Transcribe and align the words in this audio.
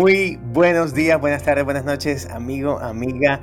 Muy 0.00 0.40
buenos 0.42 0.94
días, 0.94 1.20
buenas 1.20 1.42
tardes, 1.42 1.62
buenas 1.62 1.84
noches, 1.84 2.26
amigo, 2.30 2.78
amiga 2.78 3.42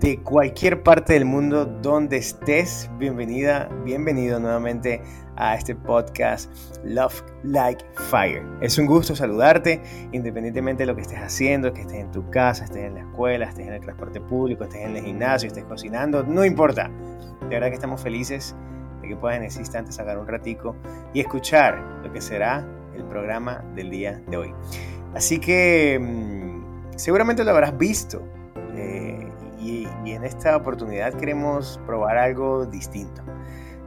de 0.00 0.22
cualquier 0.22 0.82
parte 0.82 1.12
del 1.12 1.26
mundo 1.26 1.66
donde 1.66 2.16
estés. 2.16 2.90
Bienvenida, 2.96 3.68
bienvenido 3.84 4.40
nuevamente 4.40 5.02
a 5.36 5.54
este 5.54 5.74
podcast 5.74 6.50
Love 6.82 7.22
Like 7.42 7.84
Fire. 8.08 8.42
Es 8.62 8.78
un 8.78 8.86
gusto 8.86 9.14
saludarte, 9.14 9.82
independientemente 10.12 10.84
de 10.84 10.86
lo 10.86 10.96
que 10.96 11.02
estés 11.02 11.18
haciendo, 11.18 11.74
que 11.74 11.82
estés 11.82 11.98
en 11.98 12.10
tu 12.10 12.30
casa, 12.30 12.64
estés 12.64 12.84
en 12.84 12.94
la 12.94 13.00
escuela, 13.00 13.44
estés 13.44 13.66
en 13.66 13.74
el 13.74 13.80
transporte 13.82 14.18
público, 14.18 14.64
estés 14.64 14.86
en 14.86 14.96
el 14.96 15.04
gimnasio, 15.04 15.48
estés 15.48 15.64
cocinando, 15.64 16.22
no 16.22 16.42
importa. 16.42 16.90
De 17.42 17.48
verdad 17.48 17.68
que 17.68 17.74
estamos 17.74 18.00
felices 18.00 18.56
de 19.02 19.08
que 19.08 19.16
puedas 19.16 19.36
en 19.36 19.44
ese 19.44 19.58
instante 19.58 19.92
sacar 19.92 20.18
un 20.18 20.26
ratico 20.26 20.74
y 21.12 21.20
escuchar 21.20 22.00
lo 22.02 22.10
que 22.10 22.22
será 22.22 22.66
el 22.96 23.04
programa 23.04 23.62
del 23.74 23.90
día 23.90 24.22
de 24.26 24.36
hoy. 24.38 24.54
Así 25.14 25.38
que 25.38 25.98
mm, 26.00 26.96
seguramente 26.96 27.44
lo 27.44 27.50
habrás 27.50 27.76
visto 27.76 28.22
eh, 28.74 29.28
y, 29.60 29.86
en 30.06 30.24
esta 30.24 30.56
oportunidad 30.56 31.12
queremos 31.14 31.80
probar 31.86 32.16
algo 32.16 32.66
distinto. 32.66 33.22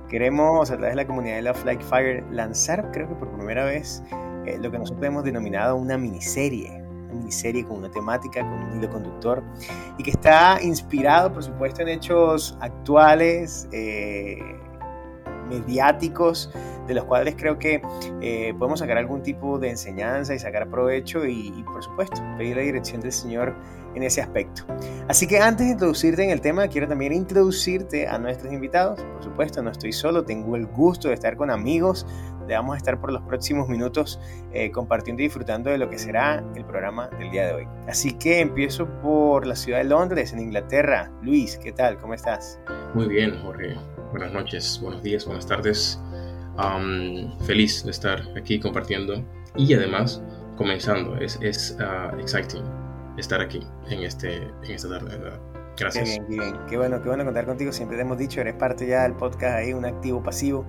Queremos 0.09 0.69
a 0.71 0.77
través 0.77 0.91
de 0.91 1.03
la 1.03 1.07
comunidad 1.07 1.35
de 1.35 1.41
Love 1.43 1.65
Like 1.65 1.83
Fire 1.83 2.23
lanzar, 2.31 2.91
creo 2.91 3.07
que 3.09 3.15
por 3.15 3.29
primera 3.31 3.65
vez, 3.65 4.03
eh, 4.45 4.57
lo 4.61 4.71
que 4.71 4.77
nosotros 4.77 5.05
hemos 5.05 5.23
denominado 5.23 5.75
una 5.75 5.97
miniserie. 5.97 6.71
Una 7.05 7.13
miniserie 7.15 7.65
con 7.65 7.77
una 7.77 7.89
temática, 7.89 8.41
con 8.41 8.53
un 8.53 8.77
hilo 8.77 8.89
conductor 8.89 9.43
y 9.97 10.03
que 10.03 10.11
está 10.11 10.59
inspirado, 10.61 11.33
por 11.33 11.43
supuesto, 11.43 11.81
en 11.81 11.89
hechos 11.89 12.57
actuales, 12.61 13.67
eh, 13.71 14.39
mediáticos 15.47 16.51
de 16.87 16.93
los 16.93 17.05
cuales 17.05 17.35
creo 17.37 17.57
que 17.57 17.81
eh, 18.21 18.53
podemos 18.57 18.79
sacar 18.79 18.97
algún 18.97 19.23
tipo 19.23 19.57
de 19.59 19.69
enseñanza 19.69 20.33
y 20.33 20.39
sacar 20.39 20.69
provecho 20.69 21.25
y, 21.25 21.63
por 21.63 21.83
supuesto 21.83 22.21
pedir 22.37 22.55
la 22.57 22.63
dirección 22.63 23.01
del 23.01 23.11
Señor 23.11 23.55
en 23.95 24.03
ese 24.03 24.21
aspecto. 24.21 24.63
Así 25.07 25.25
que 25.25 25.39
antes 25.39 25.65
de 25.65 25.73
introducirte 25.73 26.23
en 26.23 26.29
el 26.29 26.41
tema, 26.41 26.67
quiero 26.67 26.87
también 26.87 27.13
introducirte 27.13 28.07
a 28.07 28.17
nuestros 28.17 28.51
invitados. 28.51 28.99
Por 29.01 29.23
supuesto, 29.23 29.63
no 29.63 29.71
estoy 29.71 29.93
solo, 29.93 30.23
tengo 30.23 30.55
el 30.55 30.65
gusto 30.67 31.07
de 31.07 31.13
estar 31.13 31.37
con 31.37 31.49
amigos. 31.49 32.05
Le 32.47 32.53
vamos 32.53 32.75
a 32.75 32.77
estar 32.77 32.99
por 32.99 33.11
los 33.11 33.23
próximos 33.23 33.67
minutos 33.67 34.19
eh, 34.53 34.69
compartiendo 34.69 35.23
y 35.23 35.25
disfrutando 35.25 35.71
de 35.71 35.79
lo 35.79 35.89
que 35.89 35.97
será 35.97 36.43
el 36.55 36.65
programa 36.65 37.07
del 37.17 37.31
día 37.31 37.47
de 37.47 37.53
hoy. 37.53 37.67
Así 37.87 38.13
que 38.13 38.41
empiezo 38.41 38.87
por 39.01 39.47
la 39.47 39.55
ciudad 39.55 39.79
de 39.79 39.85
Londres, 39.85 40.31
en 40.33 40.39
Inglaterra. 40.39 41.11
Luis, 41.23 41.57
¿qué 41.57 41.71
tal? 41.71 41.97
¿Cómo 41.97 42.13
estás? 42.13 42.59
Muy 42.93 43.07
bien, 43.07 43.35
Jorge. 43.41 43.75
Buenas 44.15 44.31
noches, 44.31 44.79
buenos 44.81 45.03
días, 45.03 45.25
buenas 45.25 45.45
tardes 45.45 45.99
feliz 47.45 47.83
de 47.83 47.91
estar 47.91 48.21
aquí 48.37 48.61
compartiendo 48.61 49.21
y 49.57 49.73
además 49.73 50.23
comenzando. 50.55 51.17
Es, 51.17 51.37
es 51.41 51.77
uh, 51.81 52.17
exciting 52.17 52.63
estar 53.17 53.41
aquí 53.41 53.59
en, 53.89 54.03
este, 54.03 54.37
en 54.37 54.71
esta 54.71 54.87
tarde. 54.87 55.19
Gracias. 55.77 56.11
Qué 56.11 56.19
bien, 56.19 56.27
bien. 56.29 56.55
Qué 56.69 56.77
bueno, 56.77 57.01
qué 57.01 57.09
bueno 57.09 57.25
contar 57.25 57.45
contigo. 57.45 57.73
Siempre 57.73 57.97
te 57.97 58.03
hemos 58.03 58.17
dicho, 58.17 58.39
eres 58.39 58.53
parte 58.53 58.87
ya 58.87 59.03
del 59.03 59.15
podcast 59.15 59.57
ahí, 59.57 59.73
un 59.73 59.83
activo 59.83 60.23
pasivo. 60.23 60.65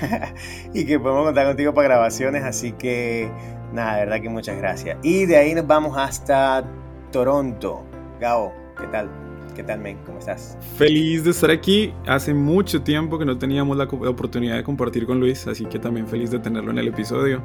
y 0.74 0.84
que 0.84 0.98
podemos 0.98 1.26
contar 1.26 1.46
contigo 1.46 1.72
para 1.72 1.86
grabaciones. 1.86 2.42
Así 2.42 2.72
que, 2.72 3.30
nada, 3.72 3.98
de 3.98 4.06
verdad 4.06 4.22
que 4.22 4.28
muchas 4.28 4.56
gracias. 4.56 4.98
Y 5.04 5.26
de 5.26 5.36
ahí 5.36 5.54
nos 5.54 5.68
vamos 5.68 5.96
hasta 5.96 6.64
Toronto. 7.12 7.84
Gao, 8.18 8.52
¿qué 8.76 8.88
tal? 8.88 9.21
¿Qué 9.54 9.62
tal, 9.62 9.80
men? 9.80 9.98
¿Cómo 10.06 10.18
estás? 10.18 10.56
Feliz 10.76 11.24
de 11.24 11.30
estar 11.30 11.50
aquí. 11.50 11.92
Hace 12.06 12.32
mucho 12.32 12.82
tiempo 12.82 13.18
que 13.18 13.26
no 13.26 13.36
teníamos 13.36 13.76
la 13.76 13.84
oportunidad 13.84 14.56
de 14.56 14.64
compartir 14.64 15.06
con 15.06 15.20
Luis, 15.20 15.46
así 15.46 15.66
que 15.66 15.78
también 15.78 16.06
feliz 16.06 16.30
de 16.30 16.38
tenerlo 16.38 16.70
en 16.70 16.78
el 16.78 16.88
episodio. 16.88 17.42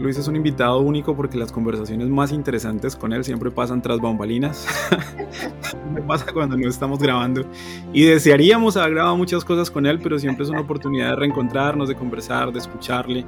Luis 0.00 0.18
es 0.18 0.26
un 0.28 0.36
invitado 0.36 0.80
único 0.80 1.16
porque 1.16 1.38
las 1.38 1.52
conversaciones 1.52 2.08
más 2.08 2.32
interesantes 2.32 2.96
con 2.96 3.12
él 3.12 3.24
siempre 3.24 3.50
pasan 3.50 3.80
tras 3.80 4.00
bambalinas. 4.00 4.66
Me 5.94 6.02
pasa 6.02 6.32
cuando 6.32 6.56
no 6.56 6.68
estamos 6.68 6.98
grabando. 6.98 7.44
Y 7.92 8.04
desearíamos 8.04 8.76
haber 8.76 8.94
grabado 8.94 9.16
muchas 9.16 9.44
cosas 9.44 9.70
con 9.70 9.86
él, 9.86 10.00
pero 10.02 10.18
siempre 10.18 10.44
es 10.44 10.50
una 10.50 10.60
oportunidad 10.60 11.10
de 11.10 11.16
reencontrarnos, 11.16 11.88
de 11.88 11.94
conversar, 11.94 12.52
de 12.52 12.58
escucharle. 12.58 13.24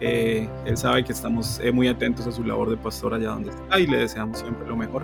Eh, 0.00 0.48
él 0.66 0.76
sabe 0.76 1.02
que 1.02 1.12
estamos 1.12 1.58
eh, 1.60 1.72
muy 1.72 1.88
atentos 1.88 2.26
a 2.26 2.32
su 2.32 2.44
labor 2.44 2.68
de 2.68 2.76
pastor 2.76 3.14
allá 3.14 3.30
donde 3.30 3.50
está 3.50 3.80
y 3.80 3.86
le 3.86 3.98
deseamos 3.98 4.38
siempre 4.38 4.68
lo 4.68 4.76
mejor. 4.76 5.02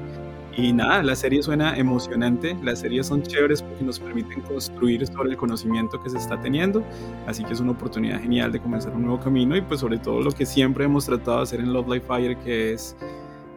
Y 0.57 0.73
nada, 0.73 1.03
la 1.03 1.15
serie 1.15 1.43
suena 1.43 1.77
emocionante, 1.77 2.57
las 2.63 2.81
series 2.81 3.07
son 3.07 3.23
chéveres 3.23 3.63
porque 3.63 3.85
nos 3.85 4.01
permiten 4.01 4.41
construir 4.43 5.07
sobre 5.07 5.31
el 5.31 5.37
conocimiento 5.37 6.03
que 6.03 6.11
se 6.11 6.19
está 6.19 6.41
teniendo, 6.41 6.85
así 7.27 7.45
que 7.45 7.53
es 7.53 7.61
una 7.61 7.73
oportunidad 7.73 8.21
genial 8.21 8.51
de 8.51 8.61
comenzar 8.61 8.93
un 8.95 9.03
nuevo 9.03 9.21
camino 9.21 9.57
y 9.57 9.63
pues 9.63 9.81
sobre 9.81 9.99
todo 9.99 10.21
lo 10.21 10.33
que 10.33 10.45
siempre 10.45 10.85
hemos 10.85 11.07
tratado 11.07 11.39
de 11.39 11.43
hacer 11.45 11.61
en 11.61 11.73
Love 11.73 11.89
Life 11.89 12.07
Fire, 12.07 12.37
que 12.39 12.73
es 12.73 12.97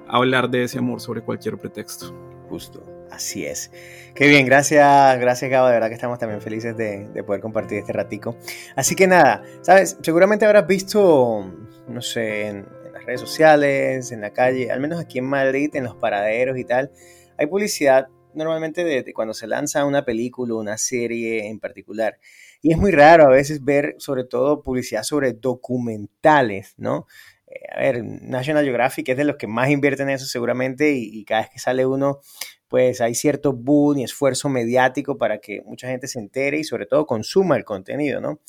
hablar 0.07 0.49
de 0.49 0.63
ese 0.63 0.77
amor 0.77 1.01
sobre 1.01 1.21
cualquier 1.21 1.57
pretexto. 1.57 2.13
Justo, 2.47 2.83
así 3.09 3.45
es. 3.45 3.71
Qué 4.13 4.27
bien, 4.27 4.45
gracias, 4.45 5.19
gracias 5.19 5.49
Gabo, 5.49 5.67
de 5.67 5.73
verdad 5.73 5.87
que 5.87 5.95
estamos 5.95 6.19
también 6.19 6.39
felices 6.41 6.77
de, 6.77 7.09
de 7.09 7.23
poder 7.23 7.41
compartir 7.41 7.79
este 7.79 7.93
ratico. 7.93 8.37
Así 8.75 8.95
que 8.95 9.07
nada, 9.07 9.41
sabes, 9.61 9.97
seguramente 10.03 10.45
habrás 10.45 10.67
visto, 10.67 11.51
no 11.87 12.01
sé, 12.01 12.47
en, 12.47 12.82
redes 13.05 13.21
sociales, 13.21 14.11
en 14.11 14.21
la 14.21 14.31
calle, 14.31 14.71
al 14.71 14.79
menos 14.79 14.99
aquí 14.99 15.19
en 15.19 15.25
Madrid, 15.25 15.69
en 15.75 15.83
los 15.83 15.95
paraderos 15.95 16.57
y 16.57 16.65
tal, 16.65 16.91
hay 17.37 17.47
publicidad 17.47 18.07
normalmente 18.33 18.83
de, 18.83 19.13
cuando 19.13 19.33
se 19.33 19.47
lanza 19.47 19.85
una 19.85 20.05
película, 20.05 20.55
una 20.55 20.77
serie 20.77 21.47
en 21.47 21.59
particular. 21.59 22.19
Y 22.61 22.71
es 22.71 22.77
muy 22.77 22.91
raro 22.91 23.25
a 23.25 23.29
veces 23.29 23.63
ver 23.63 23.95
sobre 23.97 24.23
todo 24.23 24.63
publicidad 24.63 25.03
sobre 25.03 25.33
documentales, 25.33 26.73
¿no? 26.77 27.07
Eh, 27.47 27.59
a 27.71 27.79
ver, 27.79 28.03
National 28.03 28.63
Geographic 28.63 29.09
es 29.09 29.17
de 29.17 29.25
los 29.25 29.35
que 29.35 29.47
más 29.47 29.69
invierten 29.69 30.09
en 30.09 30.15
eso 30.15 30.25
seguramente 30.25 30.93
y, 30.93 31.09
y, 31.19 31.25
cada 31.25 31.41
vez 31.41 31.49
que 31.51 31.59
sale 31.59 31.85
uno, 31.85 32.21
pues 32.67 33.01
hay 33.01 33.15
cierto 33.15 33.53
boom 33.53 33.99
y 33.99 34.03
esfuerzo 34.03 34.49
mediático 34.49 35.17
para 35.17 35.39
que 35.39 35.61
mucha 35.65 35.87
gente 35.87 36.07
se 36.07 36.19
entere 36.19 36.57
y 36.57 36.63
sobre 36.63 36.85
todo 36.85 37.05
consuma 37.05 37.57
el 37.57 37.65
contenido, 37.65 38.19
¿no? 38.21 38.39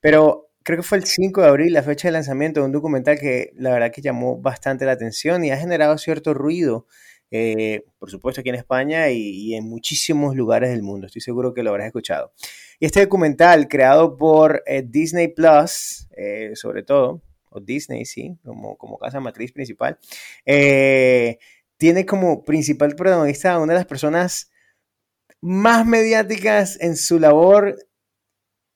Pero 0.00 0.50
creo 0.64 0.78
que 0.78 0.82
fue 0.82 0.98
el 0.98 1.04
5 1.04 1.42
de 1.42 1.46
abril, 1.46 1.72
la 1.72 1.82
fecha 1.82 2.08
de 2.08 2.12
lanzamiento 2.12 2.60
de 2.60 2.66
un 2.66 2.72
documental 2.72 3.18
que 3.18 3.52
la 3.54 3.70
verdad 3.70 3.92
que 3.92 4.00
llamó 4.00 4.40
bastante 4.40 4.86
la 4.86 4.92
atención 4.92 5.44
y 5.44 5.50
ha 5.50 5.58
generado 5.58 5.96
cierto 5.98 6.32
ruido, 6.32 6.86
eh, 7.30 7.84
por 7.98 8.10
supuesto 8.10 8.40
aquí 8.40 8.48
en 8.48 8.56
España 8.56 9.10
y, 9.10 9.54
en 9.54 9.68
muchísimos 9.68 10.34
lugares 10.34 10.70
del 10.70 10.82
mundo. 10.82 11.06
Estoy 11.06 11.20
seguro 11.20 11.52
que 11.52 11.62
lo 11.62 11.70
habrás 11.70 11.86
escuchado. 11.86 12.32
Y 12.80 12.86
este 12.86 13.00
documental, 13.00 13.68
creado 13.68 14.16
por 14.16 14.62
eh, 14.66 14.82
Disney 14.82 15.28
Plus, 15.28 16.08
eh, 16.16 16.52
sobre 16.54 16.82
todo, 16.82 17.22
o 17.50 17.60
Disney, 17.60 18.06
sí, 18.06 18.36
como, 18.42 18.76
como 18.76 18.98
casa 18.98 19.20
matriz 19.20 19.52
principal, 19.52 19.98
tiene 21.76 22.06
como 22.06 22.42
principal 22.42 22.96
protagonista 22.96 23.52
a 23.52 23.58
una 23.58 23.74
de 23.74 23.80
las 23.80 23.86
personas 23.86 24.50
más 25.42 25.86
mediáticas 25.86 26.80
en 26.80 26.96
su 26.96 27.18
labor 27.20 27.76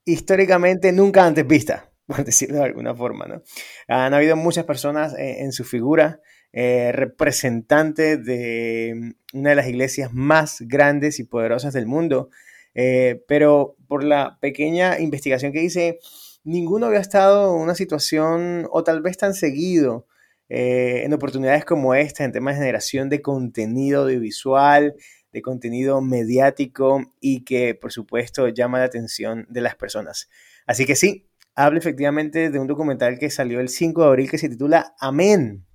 históricamente 0.08 0.91
nunca 0.92 1.26
antes 1.26 1.46
vista, 1.46 1.91
por 2.06 2.24
decirlo 2.24 2.58
de 2.58 2.64
alguna 2.64 2.94
forma. 2.94 3.26
¿no? 3.26 3.42
Han 3.88 4.14
habido 4.14 4.36
muchas 4.36 4.64
personas 4.64 5.14
eh, 5.14 5.42
en, 5.42 5.52
su 5.52 5.64
figura, 5.64 6.20
eh, 6.52 6.92
representante 6.92 8.16
de 8.16 8.94
mm, 8.96 9.38
una 9.38 9.50
de 9.50 9.56
las 9.56 9.69
iglesias 9.69 10.12
más 10.12 10.62
grandes 10.62 11.20
y 11.20 11.24
poderosas 11.24 11.74
del 11.74 11.86
mundo, 11.86 12.30
eh, 12.74 13.22
pero 13.28 13.76
por 13.86 14.02
la 14.02 14.38
pequeña 14.41 14.98
investigación 14.98 15.52
que 15.52 15.62
hice, 15.62 15.98
ninguno 16.44 16.86
había 16.86 17.00
estado 17.00 17.54
en 17.54 17.62
una 17.62 17.75
situación 17.75 18.66
o 18.70 18.82
tal 18.84 19.02
vez 19.02 19.19
tan 19.19 19.34
seguido 19.34 20.06
en 20.50 21.12
oportunidades 21.12 21.66
como 21.66 21.94
esta, 21.94 22.25
en 22.25 22.32
temas 22.32 22.54
de 22.54 22.60
generación 22.60 23.10
de 23.10 23.20
contenido 23.20 24.05
audiovisual, 24.05 24.94
de 25.32 25.42
contenido 25.42 26.00
mediático 26.00 27.02
y 27.20 27.44
que 27.44 27.75
por 27.75 27.92
supuesto 27.92 28.48
llama 28.48 28.78
la 28.78 28.86
atención 28.86 29.46
de 29.48 29.60
las 29.60 29.76
personas. 29.76 30.28
Así 30.66 30.86
que 30.86 30.96
sí, 30.96 31.28
habla 31.54 31.78
efectivamente 31.78 32.50
de 32.50 32.58
un 32.58 32.66
documental 32.66 33.19
que 33.19 33.30
salió 33.30 33.60
el 33.60 33.69
5 33.69 34.02
de 34.02 34.08
abril 34.08 34.30
que 34.30 34.38
se 34.38 34.48
titula 34.48 34.94
Amén. 35.00 35.66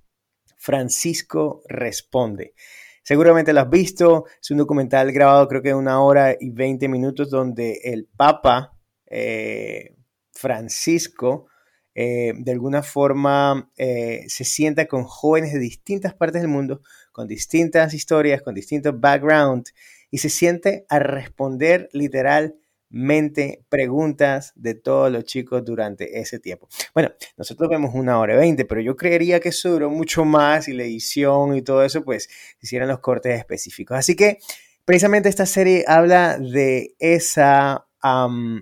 Francisco 0.56 1.62
responde. 1.68 2.54
Seguramente 3.02 3.52
lo 3.52 3.60
has 3.60 3.68
visto, 3.68 4.24
es 4.40 4.50
un 4.50 4.56
documental 4.56 5.12
grabado 5.12 5.46
creo 5.46 5.60
que 5.60 5.68
de 5.68 5.74
una 5.74 6.02
hora 6.02 6.34
y 6.40 6.50
20 6.50 6.88
minutos 6.88 7.28
donde 7.28 7.80
el 7.84 8.08
Papa 8.16 8.78
eh, 9.06 9.94
Francisco 10.32 11.48
eh, 11.94 12.32
de 12.36 12.50
alguna 12.50 12.82
forma 12.82 13.70
eh, 13.76 14.24
se 14.26 14.44
sienta 14.44 14.86
con 14.86 15.04
jóvenes 15.04 15.52
de 15.52 15.60
distintas 15.60 16.14
partes 16.14 16.42
del 16.42 16.50
mundo 16.50 16.80
con 17.14 17.28
distintas 17.28 17.94
historias, 17.94 18.42
con 18.42 18.56
distintos 18.56 19.00
backgrounds, 19.00 19.72
y 20.10 20.18
se 20.18 20.28
siente 20.28 20.84
a 20.88 20.98
responder 20.98 21.88
literalmente 21.92 23.64
preguntas 23.68 24.52
de 24.56 24.74
todos 24.74 25.12
los 25.12 25.22
chicos 25.24 25.64
durante 25.64 26.18
ese 26.18 26.40
tiempo. 26.40 26.68
Bueno, 26.92 27.12
nosotros 27.36 27.70
vemos 27.70 27.94
una 27.94 28.18
hora 28.18 28.34
y 28.34 28.38
veinte, 28.38 28.64
pero 28.64 28.80
yo 28.80 28.96
creería 28.96 29.38
que 29.38 29.50
eso 29.50 29.70
duró 29.70 29.90
mucho 29.90 30.24
más 30.24 30.66
y 30.66 30.72
la 30.72 30.82
edición 30.82 31.54
y 31.54 31.62
todo 31.62 31.84
eso, 31.84 32.04
pues 32.04 32.28
hicieron 32.60 32.88
los 32.88 32.98
cortes 32.98 33.38
específicos. 33.38 33.96
Así 33.96 34.16
que 34.16 34.38
precisamente 34.84 35.28
esta 35.28 35.46
serie 35.46 35.84
habla 35.86 36.36
de 36.36 36.96
esa 36.98 37.86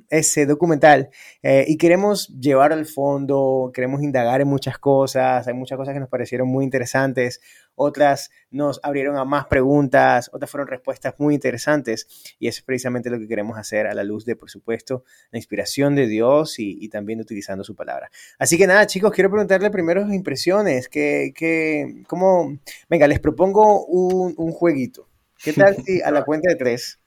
ese 0.09 0.47
documental 0.47 1.11
eh, 1.43 1.65
y 1.67 1.77
queremos 1.77 2.29
llevar 2.29 2.73
al 2.73 2.87
fondo, 2.87 3.73
queremos 3.75 4.01
indagar 4.01 4.41
en 4.41 4.47
muchas 4.47 4.79
cosas, 4.79 5.49
hay 5.49 5.55
muchas 5.55 5.77
cosas 5.77 5.95
que 5.95 6.01
nos 6.01 6.09
parecieron 6.09 6.47
muy 6.47 6.65
interesantes, 6.65 7.41
otras 7.75 8.31
nos 8.51 8.79
abrieron 8.85 9.17
a 9.17 9.25
más 9.25 9.47
preguntas, 9.47 10.31
otras 10.33 10.49
fueron 10.49 10.69
respuestas 10.69 11.15
muy 11.19 11.35
interesantes 11.35 12.07
y 12.39 12.47
eso 12.47 12.61
es 12.61 12.65
precisamente 12.65 13.11
lo 13.11 13.19
que 13.19 13.27
queremos 13.27 13.59
hacer 13.59 13.89
a 13.89 13.95
la 13.95 14.05
luz 14.05 14.25
de, 14.25 14.37
por 14.37 14.49
supuesto, 14.49 15.03
la 15.33 15.39
inspiración 15.39 15.97
de 15.97 16.07
Dios 16.07 16.59
y, 16.59 16.89
también 16.89 17.21
utilizando 17.21 17.65
su 17.65 17.75
palabra. 17.75 18.11
Así 18.39 18.59
que 18.59 18.67
nada, 18.67 18.87
chicos, 18.87 19.13
quiero 19.13 19.31
preguntarle 19.31 19.71
primero 19.71 20.05
sus 20.05 20.15
impresiones, 20.15 20.89
que, 20.89 21.33
que, 21.35 22.03
¿cómo? 22.07 22.59
Venga, 22.89 23.09
les 23.09 23.19
propongo 23.19 23.87
un, 23.87 24.35
un 24.37 24.53
jueguito. 24.53 25.09
¿Qué 25.43 25.53
tal 25.53 25.75
si 25.83 26.01
a 26.03 26.11
la 26.11 26.23
cuenta 26.25 26.51
de 26.51 26.57
tres, 26.57 27.01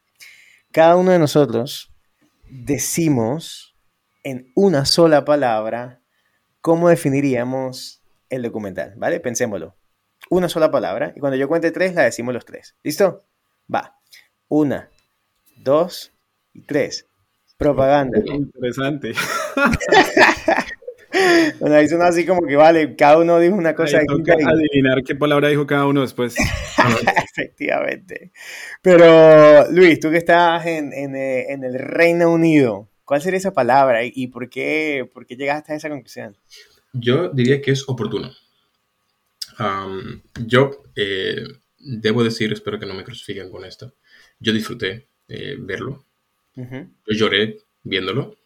cada 0.72 0.96
uno 0.96 1.12
de 1.12 1.20
nosotros 1.20 1.95
decimos 2.50 3.76
en 4.24 4.52
una 4.56 4.86
sola 4.86 5.26
palabra 5.26 6.02
cómo 6.62 6.90
definiríamos 6.90 8.02
el 8.30 8.42
documental? 8.42 8.94
¿Vale? 8.98 9.20
Pensémoslo 9.20 9.76
una 10.30 10.50
sola 10.50 10.72
palabra 10.72 11.14
y 11.16 11.20
cuando 11.20 11.38
yo 11.38 11.48
cuente 11.48 11.72
tres 11.72 11.94
la 11.96 12.04
decimos 12.04 12.34
los 12.34 12.46
tres. 12.46 12.76
¿Listo? 12.84 13.26
Va. 13.74 13.98
Una, 14.48 14.90
dos 15.58 16.14
y 16.54 16.62
tres. 16.62 17.08
Propaganda. 17.58 18.20
Interesante. 18.26 19.14
bueno, 21.60 21.76
ahí 21.76 21.88
suena 21.88 22.08
así 22.08 22.26
como 22.26 22.42
que 22.48 22.56
vale, 22.56 22.96
cada 22.96 23.18
uno 23.20 23.40
dijo 23.40 23.56
una 23.56 23.76
cosa. 23.76 24.00
adivinar 24.00 25.04
qué 25.04 25.16
palabra 25.16 25.50
dijo 25.50 25.66
cada 25.68 25.86
uno 25.86 26.02
después. 26.02 26.36
Efectivamente. 27.32 28.32
Pero 28.82 29.70
Luis, 29.72 30.00
tú 30.00 30.12
que 30.12 30.18
estás 30.18 30.66
en, 30.66 30.94
eh, 30.94 31.46
en, 31.50 31.64
el 31.64 31.80
Reino 31.80 32.32
Unido, 32.32 32.90
¿cuál 33.04 33.22
sería 33.22 33.38
esa 33.38 33.54
palabra 33.54 34.02
y, 34.04 34.28
por, 34.28 34.50
qué, 34.50 35.10
por 35.14 35.26
qué 35.26 35.36
llegaste 35.36 35.74
a 35.74 35.76
esa 35.76 35.90
conclusión? 35.90 36.38
Yo 36.94 37.30
diría 37.30 37.62
que 37.62 37.72
es 37.72 37.88
oportuno 37.88 38.32
yo 40.46 40.84
eh, 40.96 41.44
debo 41.78 42.24
decir, 42.24 42.52
espero 42.52 42.80
que 42.80 42.86
no 42.86 42.94
me 42.94 43.04
crucifiquen 43.04 43.50
con 43.50 43.66
esto, 43.66 43.94
yo 44.40 44.54
disfruté 44.54 45.10
eh, 45.28 45.56
verlo. 45.60 46.06
Yo 46.56 47.14
lloré 47.14 47.58
viéndolo. 47.84 48.38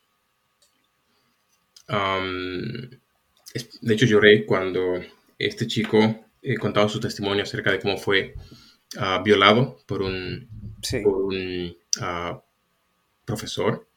De 3.81 3.94
hecho, 3.94 4.06
lloré 4.06 4.45
cuando 4.45 5.01
este 5.38 5.68
chico 5.68 6.25
eh, 6.41 6.57
contaba 6.57 6.88
su 6.88 7.00
testimonio 7.00 7.44
acerca 7.44 7.71
de 7.71 7.80
cómo 7.80 7.97
fue 7.97 8.36
ah, 8.97 9.21
violado 9.24 9.80
por 9.86 10.01
un, 10.01 10.47
ah, 12.01 12.41
profesor. 13.25 13.88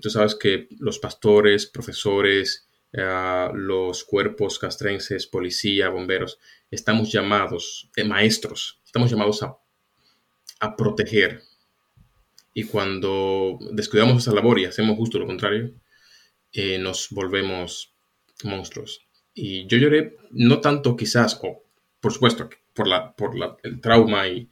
tú 0.00 0.10
sabes 0.10 0.34
que 0.34 0.68
los 0.78 0.98
pastores, 0.98 1.66
profesores, 1.66 2.68
eh, 2.92 3.48
los 3.54 4.04
cuerpos 4.04 4.58
castrenses, 4.58 5.26
policía, 5.26 5.88
bomberos, 5.88 6.38
estamos 6.70 7.10
llamados, 7.10 7.90
eh, 7.96 8.04
maestros, 8.04 8.80
estamos 8.84 9.10
llamados 9.10 9.42
a, 9.42 9.56
a 10.60 10.76
proteger. 10.76 11.42
Y 12.52 12.64
cuando 12.64 13.58
descuidamos 13.72 14.22
esa 14.22 14.32
labor 14.32 14.60
y 14.60 14.66
hacemos 14.66 14.96
justo 14.96 15.18
lo 15.18 15.26
contrario, 15.26 15.72
eh, 16.54 16.78
nos 16.78 17.10
volvemos 17.10 17.94
monstruos. 18.44 19.06
Y 19.34 19.66
yo 19.66 19.76
lloré, 19.76 20.16
no 20.30 20.60
tanto 20.60 20.96
quizás, 20.96 21.38
o 21.42 21.64
por 22.00 22.12
supuesto, 22.12 22.48
por, 22.72 22.86
la, 22.86 23.14
por 23.14 23.36
la, 23.36 23.56
el 23.64 23.80
trauma 23.80 24.28
y, 24.28 24.48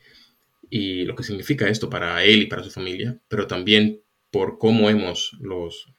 y, 0.68 1.04
lo 1.04 1.14
que 1.14 1.22
significa 1.22 1.68
esto 1.68 1.88
para 1.88 2.24
él 2.24 2.42
y 2.42 2.46
para 2.46 2.64
su 2.64 2.70
familia, 2.70 3.18
pero 3.28 3.46
también 3.46 4.02
por 4.30 4.58
cómo 4.58 4.90
hemos 4.90 5.36
los, 5.40 5.92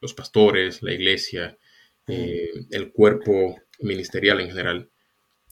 los 0.00 0.14
pastores, 0.14 0.82
la 0.82 0.92
iglesia, 0.92 1.58
eh, 2.08 2.50
el 2.70 2.92
cuerpo 2.92 3.60
ministerial 3.80 4.40
en 4.40 4.48
general, 4.48 4.90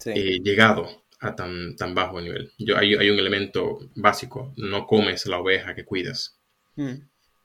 eh, 0.06 0.40
llegado 0.42 1.04
a 1.20 1.36
tan, 1.36 1.76
tan 1.76 1.94
bajo 1.94 2.20
nivel. 2.20 2.52
Yo, 2.58 2.76
hay, 2.76 2.94
hay, 2.94 3.10
un 3.10 3.18
elemento 3.18 3.78
básico, 3.94 4.54
no 4.56 4.86
comes 4.86 5.26
la 5.26 5.38
oveja 5.38 5.74
que 5.74 5.84
cuidas. 5.84 6.40
Mm. 6.76 6.94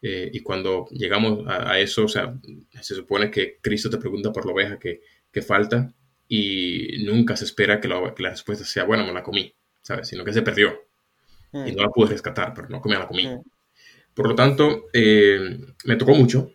Eh, 0.06 0.30
y 0.34 0.42
cuando 0.42 0.86
llegamos 0.92 1.46
a, 1.48 1.80
eso, 1.80 2.04
o 2.04 2.08
sea, 2.10 2.38
se 2.82 2.94
supone 2.94 3.32
que 3.32 3.60
Cristo 3.62 3.90
te 3.90 3.98
pregunta 3.98 4.34
por 4.34 4.46
la 4.46 4.52
oveja 4.52 4.78
que, 4.78 5.00
que 5.32 5.42
falta 5.42 5.94
y 6.28 7.06
nunca 7.06 7.38
se 7.38 7.46
espera 7.46 7.80
que 7.80 7.88
la, 7.88 8.14
que 8.14 8.22
la, 8.22 8.32
respuesta 8.32 8.66
sea, 8.66 8.84
bueno, 8.84 9.06
me 9.06 9.14
la 9.14 9.24
comí, 9.24 9.56
¿sabes? 9.82 10.10
Sino 10.10 10.26
que 10.26 10.34
se 10.34 10.42
perdió 10.42 10.74
y 11.54 11.72
mm. 11.72 11.76
no 11.76 11.84
la 11.84 11.90
pude 11.90 12.10
rescatar, 12.10 12.54
pero 12.54 12.68
no 12.68 12.82
comí, 12.82 12.96
la 12.96 13.08
comí. 13.08 13.28
Mm. 13.28 13.44
Por 14.14 14.28
lo 14.28 14.36
tanto, 14.36 14.88
me 14.94 15.96
tocó 15.98 16.14
mucho 16.14 16.52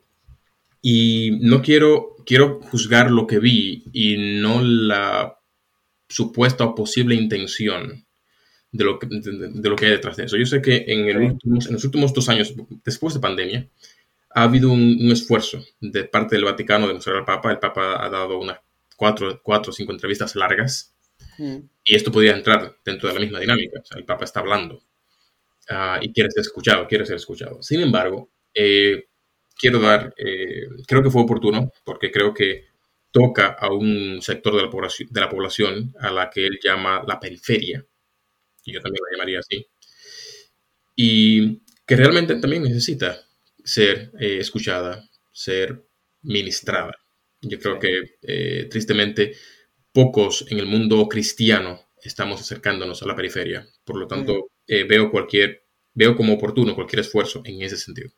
y 0.83 1.39
no 1.41 1.62
quiero, 1.62 2.17
quiero 2.27 2.61
juzgar 2.61 3.11
lo 3.11 3.27
que 3.27 3.39
vi 3.39 3.85
y 3.95 4.41
no 4.43 4.62
la 4.62 5.39
supuesta 6.06 6.67
o 6.67 6.75
posible 6.75 7.15
intención 7.15 8.06
de 8.70 8.85
lo, 8.85 8.99
que, 8.99 9.06
de, 9.06 9.69
lo 9.69 9.76
que 9.76 9.87
hay 9.87 9.91
detrás 9.93 10.17
de 10.17 10.25
eso. 10.25 10.37
Yo 10.37 10.47
sé 10.47 10.61
que 10.61 10.85
en, 10.88 11.09
el 11.09 11.19
últimos, 11.19 11.67
en 11.67 11.73
los 11.75 11.85
últimos 11.85 12.12
dos 12.12 12.29
años, 12.29 12.55
después 12.85 13.15
de 13.15 13.20
pandemia, 13.20 13.69
ha 14.31 14.43
habido 14.43 14.70
un, 14.70 15.11
esfuerzo 15.11 15.65
de 15.81 16.05
parte 16.05 16.37
del 16.37 16.44
Vaticano 16.44 16.87
de 16.87 16.94
mostrar 16.94 17.17
al 17.17 17.25
Papa. 17.25 17.50
El 17.50 17.59
Papa 17.59 18.05
ha 18.05 18.09
dado 18.09 18.38
unas 18.38 18.61
cuatro, 18.97 19.41
cuatro 19.43 19.70
o 19.70 19.73
cinco 19.73 19.93
entrevistas 19.93 20.37
largas 20.37 20.94
mm. 21.38 21.59
y 21.85 21.94
esto 21.94 22.12
podría 22.12 22.37
entrar 22.37 22.76
dentro 22.85 23.09
de 23.09 23.15
la 23.15 23.20
misma 23.20 23.41
dinámica. 23.41 23.81
O 23.81 23.85
sea, 23.85 23.99
el 23.99 24.05
Papa 24.05 24.25
está 24.25 24.41
hablando 24.41 24.82
ah, 25.71 25.99
y 26.03 26.12
quiere 26.12 26.31
ser 26.31 26.43
escuchado, 26.43 26.87
quiere 26.87 27.06
ser 27.06 27.17
escuchado. 27.17 27.62
Sin 27.62 27.81
embargo, 27.81 28.31
eh, 28.55 29.06
quiero 29.56 29.81
dar, 29.81 30.14
eh, 30.17 30.69
creo 30.87 31.03
que 31.03 31.11
fue 31.11 31.23
oportuno, 31.23 31.73
porque 31.85 32.11
creo 32.11 32.35
que 32.35 32.67
toca 33.11 33.49
a 33.49 33.73
un 33.73 34.21
sector 34.21 34.55
de 34.55 34.62
la, 34.62 34.71
población, 34.71 35.09
de 35.11 35.21
la 35.21 35.29
población 35.29 35.94
a 36.00 36.11
la 36.11 36.31
que 36.31 36.47
él 36.47 36.59
llama 36.62 37.03
la 37.06 37.19
periferia, 37.19 37.85
y 38.69 38.75
yo 38.75 38.81
también 38.81 39.03
la 39.05 39.17
llamaría 39.17 39.38
así, 39.38 39.67
y 40.94 41.62
que 41.87 41.97
realmente 41.97 42.35
también 42.37 42.62
necesita 42.62 43.19
ser 43.65 44.12
eh, 44.20 44.38
escuchada, 44.41 45.09
ser 45.32 45.85
ministrada. 46.23 46.93
Yo 47.41 47.59
creo 47.59 47.79
que 47.79 48.19
eh, 48.23 48.67
tristemente 48.70 49.35
pocos 49.93 50.44
en 50.50 50.59
el 50.59 50.67
mundo 50.67 51.09
cristiano 51.09 51.81
estamos 52.03 52.41
acercándonos 52.41 53.02
a 53.02 53.07
la 53.07 53.16
periferia. 53.16 53.66
Por 53.85 53.97
lo 53.97 54.07
tanto, 54.07 54.50
veo 54.66 55.11
cualquier, 55.11 55.64
veo 55.95 56.16
como 56.16 56.35
oportuno 56.35 56.75
cualquier 56.75 57.00
esfuerzo 57.00 57.42
en 57.45 57.62
ese 57.62 57.76
sentido. 57.76 58.11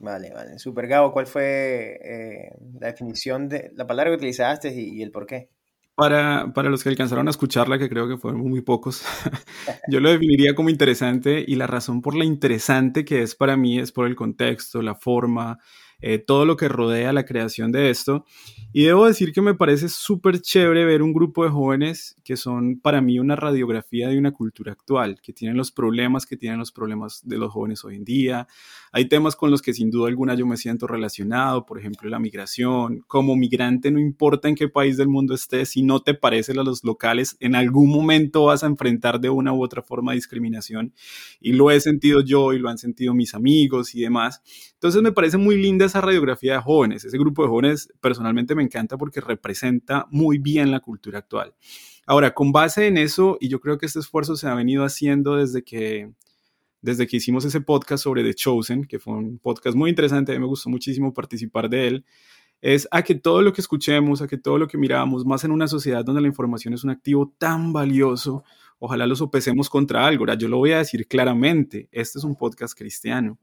Vale, 0.00 0.30
vale. 0.32 0.58
Super 0.58 0.86
Gabo, 0.86 1.12
¿cuál 1.12 1.26
fue 1.26 1.98
eh, 2.02 2.52
la 2.80 2.88
definición 2.88 3.48
de 3.48 3.72
la 3.74 3.86
palabra 3.86 4.10
que 4.10 4.16
utilizaste 4.16 4.72
y, 4.72 5.02
el 5.02 5.10
por 5.10 5.26
qué? 5.26 5.50
Para, 5.98 6.52
para, 6.54 6.70
los 6.70 6.84
que 6.84 6.90
alcanzaron 6.90 7.26
a 7.26 7.30
escucharla, 7.32 7.76
que 7.76 7.88
creo 7.88 8.06
que 8.06 8.18
fueron 8.18 8.40
muy 8.40 8.60
pocos, 8.60 9.02
yo 9.90 9.98
lo 9.98 10.08
definiría 10.12 10.54
como 10.54 10.70
interesante 10.70 11.44
y 11.44 11.56
la 11.56 11.66
razón 11.66 12.02
por 12.02 12.14
la 12.14 12.24
interesante 12.24 13.04
que 13.04 13.22
es 13.22 13.34
para 13.34 13.56
mí 13.56 13.80
es 13.80 13.90
por 13.90 14.06
el 14.06 14.14
contexto, 14.14 14.80
la 14.80 14.94
forma, 14.94 15.58
eh, 16.00 16.18
todo 16.18 16.44
lo 16.44 16.56
que 16.56 16.68
rodea 16.68 17.12
la 17.12 17.24
creación 17.24 17.72
de 17.72 17.90
esto. 17.90 18.24
Y 18.72 18.84
debo 18.84 19.06
decir 19.06 19.32
que 19.32 19.40
me 19.40 19.54
parece 19.54 19.88
súper 19.88 20.40
chévere 20.40 20.84
ver 20.84 21.02
un 21.02 21.14
grupo 21.14 21.42
de 21.42 21.50
jóvenes 21.50 22.16
que 22.22 22.36
son 22.36 22.78
para 22.78 23.00
mí 23.00 23.18
una 23.18 23.34
radiografía 23.34 24.08
de 24.08 24.18
una 24.18 24.32
cultura 24.32 24.72
actual, 24.72 25.20
que 25.22 25.32
tienen 25.32 25.56
los 25.56 25.72
problemas 25.72 26.26
que 26.26 26.36
tienen 26.36 26.58
los 26.58 26.70
problemas 26.70 27.26
de 27.26 27.38
los 27.38 27.50
jóvenes 27.50 27.82
hoy 27.84 27.96
en 27.96 28.04
día. 28.04 28.46
Hay 28.92 29.06
temas 29.06 29.36
con 29.36 29.50
los 29.50 29.62
que 29.62 29.72
sin 29.72 29.90
duda 29.90 30.08
alguna 30.08 30.34
yo 30.34 30.46
me 30.46 30.56
siento 30.56 30.86
relacionado, 30.86 31.64
por 31.64 31.78
ejemplo 31.78 32.08
la 32.10 32.18
migración. 32.18 33.02
Como 33.06 33.36
migrante 33.36 33.90
no 33.90 33.98
importa 33.98 34.48
en 34.48 34.54
qué 34.54 34.68
país 34.68 34.96
del 34.98 35.08
mundo 35.08 35.34
estés, 35.34 35.70
si 35.70 35.82
no 35.82 36.00
te 36.00 36.14
parecen 36.14 36.58
a 36.58 36.62
los 36.62 36.84
locales, 36.84 37.36
en 37.40 37.54
algún 37.54 37.90
momento 37.90 38.44
vas 38.44 38.62
a 38.62 38.66
enfrentar 38.66 39.18
de 39.20 39.30
una 39.30 39.52
u 39.52 39.62
otra 39.62 39.82
forma 39.82 40.12
discriminación. 40.12 40.92
Y 41.40 41.52
lo 41.52 41.70
he 41.70 41.80
sentido 41.80 42.20
yo 42.20 42.52
y 42.52 42.58
lo 42.58 42.68
han 42.68 42.78
sentido 42.78 43.14
mis 43.14 43.34
amigos 43.34 43.94
y 43.94 44.02
demás. 44.02 44.42
Entonces 44.74 45.02
me 45.02 45.12
parece 45.12 45.38
muy 45.38 45.56
linda 45.56 45.87
esa 45.88 46.00
radiografía 46.00 46.54
de 46.54 46.60
jóvenes. 46.60 47.04
Ese 47.04 47.18
grupo 47.18 47.42
de 47.42 47.48
jóvenes 47.48 47.92
personalmente 48.00 48.54
me 48.54 48.62
encanta 48.62 48.96
porque 48.96 49.20
representa 49.20 50.06
muy 50.10 50.38
bien 50.38 50.70
la 50.70 50.80
cultura 50.80 51.18
actual. 51.18 51.54
Ahora, 52.06 52.32
con 52.32 52.52
base 52.52 52.86
en 52.86 52.96
eso, 52.96 53.36
y 53.40 53.48
yo 53.48 53.60
creo 53.60 53.76
que 53.76 53.86
este 53.86 53.98
esfuerzo 53.98 54.36
se 54.36 54.46
ha 54.46 54.54
venido 54.54 54.84
haciendo 54.84 55.36
desde 55.36 55.62
que, 55.62 56.10
desde 56.80 57.06
que 57.06 57.18
hicimos 57.18 57.44
ese 57.44 57.60
podcast 57.60 58.04
sobre 58.04 58.22
The 58.22 58.34
Chosen, 58.34 58.84
que 58.84 58.98
fue 58.98 59.14
un 59.14 59.38
podcast 59.38 59.76
muy 59.76 59.90
interesante, 59.90 60.32
a 60.32 60.34
mí 60.34 60.40
me 60.40 60.46
gustó 60.46 60.70
muchísimo 60.70 61.12
participar 61.12 61.68
de 61.68 61.88
él, 61.88 62.04
es 62.60 62.88
a 62.90 63.02
que 63.02 63.14
todo 63.14 63.42
lo 63.42 63.52
que 63.52 63.60
escuchemos, 63.60 64.22
a 64.22 64.26
que 64.26 64.38
todo 64.38 64.58
lo 64.58 64.68
que 64.68 64.78
miramos, 64.78 65.26
más 65.26 65.44
en 65.44 65.50
una 65.50 65.68
sociedad 65.68 66.04
donde 66.04 66.22
la 66.22 66.28
información 66.28 66.72
es 66.72 66.82
un 66.82 66.90
activo 66.90 67.34
tan 67.36 67.72
valioso, 67.72 68.42
ojalá 68.78 69.06
lo 69.06 69.14
sopesemos 69.14 69.68
contra 69.68 70.06
algo. 70.06 70.22
Ahora, 70.22 70.34
yo 70.34 70.48
lo 70.48 70.56
voy 70.56 70.72
a 70.72 70.78
decir 70.78 71.06
claramente, 71.06 71.88
este 71.92 72.18
es 72.18 72.24
un 72.24 72.36
podcast 72.36 72.76
cristiano 72.76 73.38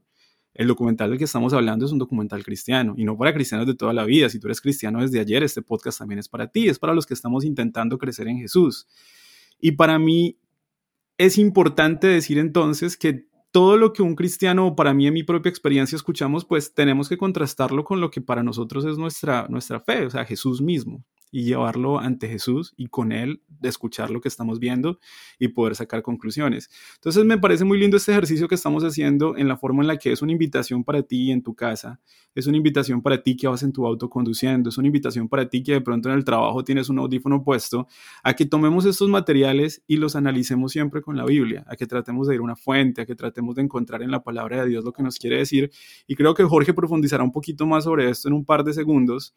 el 0.55 0.67
documental 0.67 1.09
del 1.09 1.19
que 1.19 1.25
estamos 1.25 1.53
hablando 1.53 1.85
es 1.85 1.91
un 1.91 2.00
documental 2.00 2.43
cristiano 2.43 2.95
y 2.97 3.03
no 3.03 3.17
para 3.17 3.33
cristianos 3.33 3.67
de 3.67 3.75
toda 3.75 3.93
la 3.93 4.05
vida. 4.05 4.29
Si 4.29 4.39
tú 4.39 4.47
eres 4.47 4.62
cristiano 4.62 5.01
desde 5.01 5.19
ayer, 5.19 5.43
este 5.43 5.62
podcast 5.62 6.00
también 6.00 6.19
es 6.19 6.29
para 6.29 6.47
ti, 6.47 6.69
es 6.69 6.79
para 6.79 6.93
los 6.93 7.05
que 7.05 7.13
estamos 7.13 7.43
intentando 7.43 7.97
crecer 7.97 8.27
en 8.29 8.39
Jesús. 8.39 8.88
Y 9.59 9.74
para 9.74 10.00
mí 10.00 10.38
es 11.17 11.38
importante 11.38 12.07
decir 12.07 12.38
entonces 12.38 12.97
que 12.97 13.27
todo 13.51 13.77
lo 13.77 13.93
que 13.93 14.01
un 14.01 14.15
cristiano, 14.15 14.75
para 14.75 14.93
mí 14.93 15.07
en 15.07 15.13
mi 15.13 15.24
propia 15.24 15.50
experiencia 15.50 15.95
escuchamos, 15.95 16.45
pues 16.45 16.74
tenemos 16.74 17.09
que 17.09 17.17
contrastarlo 17.17 17.83
con 17.83 18.00
lo 18.00 18.09
que 18.09 18.21
para 18.21 18.43
nosotros 18.43 18.85
es 18.85 18.97
nuestra, 18.97 19.47
nuestra 19.50 19.81
fe, 19.81 20.05
o 20.05 20.09
sea, 20.09 20.25
Jesús 20.25 20.62
mismo 20.62 21.03
y 21.32 21.44
llevarlo 21.44 22.00
ante 22.00 22.27
Jesús 22.27 22.74
y 22.77 22.88
con 22.88 23.12
Él 23.12 23.41
escuchar 23.62 24.10
lo 24.10 24.22
que 24.22 24.27
estamos 24.27 24.60
viendo 24.60 25.00
y 25.39 25.50
poder 25.50 25.75
sacar 25.75 26.01
conclusiones. 26.01 26.70
Entonces 26.96 27.25
me 27.25 27.38
parece 27.38 27.65
muy 27.65 27.77
lindo 27.79 27.98
este 27.98 28.12
ejercicio 28.12 28.48
que 28.48 28.55
estamos 28.55 28.84
haciendo 28.84 29.36
en 29.38 29.48
la 29.48 29.58
forma 29.58 29.84
en 29.84 29.88
la 29.88 29.98
que 29.98 30.12
es 30.12 30.22
una 30.22 30.32
invitación 30.32 30.84
para 30.84 31.03
ti 31.03 31.32
en 31.32 31.41
tu 31.41 31.55
casa, 31.55 32.00
es 32.34 32.48
una 32.48 32.58
invitación 32.58 33.01
para 33.01 33.22
ti 33.22 33.36
que 33.36 33.48
vas 33.48 33.63
en 33.63 33.72
tu 33.72 33.86
auto 33.86 34.10
conduciendo, 34.10 34.70
es 34.70 34.77
una 34.77 34.88
invitación 34.88 35.27
para 35.27 35.48
ti 35.48 35.63
que 35.63 35.74
de 35.74 35.82
pronto 35.82 36.10
en 36.10 36.15
el 36.15 36.25
trabajo 36.25 36.63
tienes 36.63 36.89
un 36.89 37.00
audífono 37.00 37.44
puesto, 37.44 37.88
a 38.24 38.34
que 38.34 38.46
tomemos 38.46 38.86
estos 38.86 39.10
materiales 39.10 39.84
y 39.88 39.98
los 39.98 40.15
analicemos 40.15 40.72
siempre 40.72 41.01
con 41.01 41.15
la 41.17 41.25
Biblia, 41.25 41.63
a 41.67 41.75
que 41.75 41.88
tratemos 41.88 42.27
de 42.27 42.36
ir 42.36 42.41
a 42.41 42.44
una 42.44 42.55
fuente, 42.55 43.01
a 43.01 43.05
que 43.05 43.15
tratemos 43.15 43.55
de 43.55 43.63
encontrar 43.63 44.01
en 44.03 44.12
la 44.12 44.24
palabra 44.24 44.62
de 44.62 44.70
Dios 44.70 44.84
lo 44.84 44.91
que 44.91 45.03
nos 45.03 45.17
quiere 45.17 45.38
decir. 45.38 45.72
Y 46.08 46.15
creo 46.15 46.34
que 46.34 46.44
Jorge 46.44 46.74
profundizará 46.74 47.24
un 47.24 47.32
poquito 47.32 47.65
más 47.65 47.86
sobre 47.86 48.10
esto 48.10 48.27
en 48.27 48.34
un 48.34 48.46
par 48.46 48.63
de 48.63 48.74
segundos. 48.74 49.34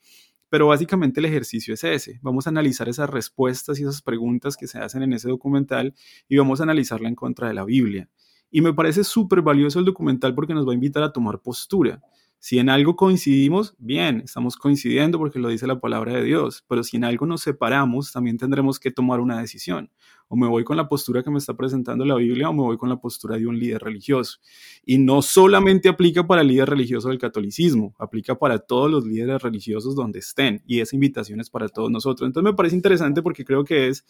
Pero 0.48 0.68
básicamente 0.68 1.20
el 1.20 1.26
ejercicio 1.26 1.74
es 1.74 1.84
ese. 1.84 2.18
Vamos 2.22 2.46
a 2.46 2.50
analizar 2.50 2.88
esas 2.88 3.10
respuestas 3.10 3.78
y 3.78 3.82
esas 3.82 4.02
preguntas 4.02 4.56
que 4.56 4.66
se 4.66 4.78
hacen 4.78 5.02
en 5.02 5.12
ese 5.12 5.28
documental 5.28 5.94
y 6.28 6.36
vamos 6.36 6.60
a 6.60 6.64
analizarla 6.64 7.08
en 7.08 7.14
contra 7.14 7.48
de 7.48 7.54
la 7.54 7.64
Biblia. 7.64 8.08
Y 8.50 8.62
me 8.62 8.72
parece 8.72 9.04
súper 9.04 9.42
valioso 9.42 9.78
el 9.78 9.84
documental 9.84 10.34
porque 10.34 10.54
nos 10.54 10.66
va 10.66 10.72
a 10.72 10.74
invitar 10.74 11.02
a 11.02 11.12
tomar 11.12 11.40
postura. 11.40 12.02
Si 12.40 12.58
en 12.58 12.70
algo 12.70 12.94
coincidimos, 12.94 13.74
bien, 13.78 14.22
estamos 14.24 14.56
coincidiendo 14.56 15.18
porque 15.18 15.40
lo 15.40 15.48
dice 15.48 15.66
la 15.66 15.80
palabra 15.80 16.12
de 16.12 16.22
Dios, 16.22 16.64
pero 16.68 16.84
si 16.84 16.96
en 16.96 17.04
algo 17.04 17.26
nos 17.26 17.42
separamos, 17.42 18.12
también 18.12 18.38
tendremos 18.38 18.78
que 18.78 18.92
tomar 18.92 19.18
una 19.20 19.40
decisión 19.40 19.90
o 20.28 20.36
me 20.36 20.46
voy 20.46 20.64
con 20.64 20.76
la 20.76 20.88
postura 20.88 21.22
que 21.22 21.30
me 21.30 21.38
está 21.38 21.54
presentando 21.54 22.04
la 22.04 22.14
Biblia 22.14 22.48
o 22.50 22.52
me 22.52 22.62
voy 22.62 22.76
con 22.76 22.88
la 22.88 23.00
postura 23.00 23.36
de 23.36 23.46
un 23.46 23.58
líder 23.58 23.82
religioso. 23.82 24.38
Y 24.84 24.98
no 24.98 25.22
solamente 25.22 25.88
aplica 25.88 26.26
para 26.26 26.42
el 26.42 26.48
líder 26.48 26.68
religioso 26.70 27.08
del 27.08 27.18
catolicismo, 27.18 27.94
aplica 27.98 28.38
para 28.38 28.58
todos 28.58 28.90
los 28.90 29.04
líderes 29.04 29.42
religiosos 29.42 29.94
donde 29.94 30.18
estén 30.18 30.62
y 30.66 30.80
esa 30.80 30.96
invitación 30.96 31.40
es 31.40 31.50
para 31.50 31.68
todos 31.68 31.90
nosotros. 31.90 32.26
Entonces 32.26 32.50
me 32.52 32.56
parece 32.56 32.76
interesante 32.76 33.22
porque 33.22 33.44
creo 33.44 33.64
que 33.64 33.88
es 33.88 34.04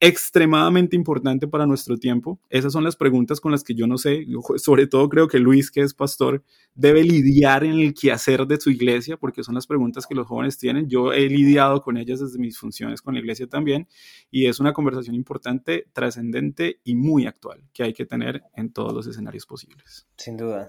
extremadamente 0.00 0.96
importante 0.96 1.46
para 1.46 1.66
nuestro 1.66 1.96
tiempo. 1.98 2.40
Esas 2.48 2.72
son 2.72 2.84
las 2.84 2.96
preguntas 2.96 3.40
con 3.40 3.52
las 3.52 3.62
que 3.62 3.74
yo 3.74 3.86
no 3.86 3.98
sé, 3.98 4.26
sobre 4.56 4.86
todo 4.86 5.08
creo 5.08 5.28
que 5.28 5.38
Luis, 5.38 5.70
que 5.70 5.82
es 5.82 5.94
pastor, 5.94 6.42
debe 6.74 7.02
lidiar 7.02 7.64
en 7.64 7.78
el 7.80 7.94
quehacer 7.94 8.46
de 8.46 8.60
su 8.60 8.70
iglesia, 8.70 9.16
porque 9.16 9.42
son 9.42 9.54
las 9.54 9.66
preguntas 9.66 10.06
que 10.06 10.14
los 10.14 10.26
jóvenes 10.26 10.58
tienen. 10.58 10.88
Yo 10.88 11.12
he 11.12 11.28
lidiado 11.28 11.82
con 11.82 11.96
ellas 11.96 12.20
desde 12.20 12.38
mis 12.38 12.58
funciones 12.58 13.02
con 13.02 13.14
la 13.14 13.20
iglesia 13.20 13.46
también, 13.48 13.88
y 14.30 14.46
es 14.46 14.60
una 14.60 14.72
conversación 14.72 15.14
importante 15.14 15.57
trascendente 15.92 16.80
y 16.84 16.94
muy 16.94 17.26
actual 17.26 17.62
que 17.72 17.84
hay 17.84 17.92
que 17.92 18.06
tener 18.06 18.42
en 18.54 18.72
todos 18.72 18.92
los 18.92 19.06
escenarios 19.06 19.46
posibles. 19.46 20.06
Sin 20.16 20.36
duda, 20.36 20.68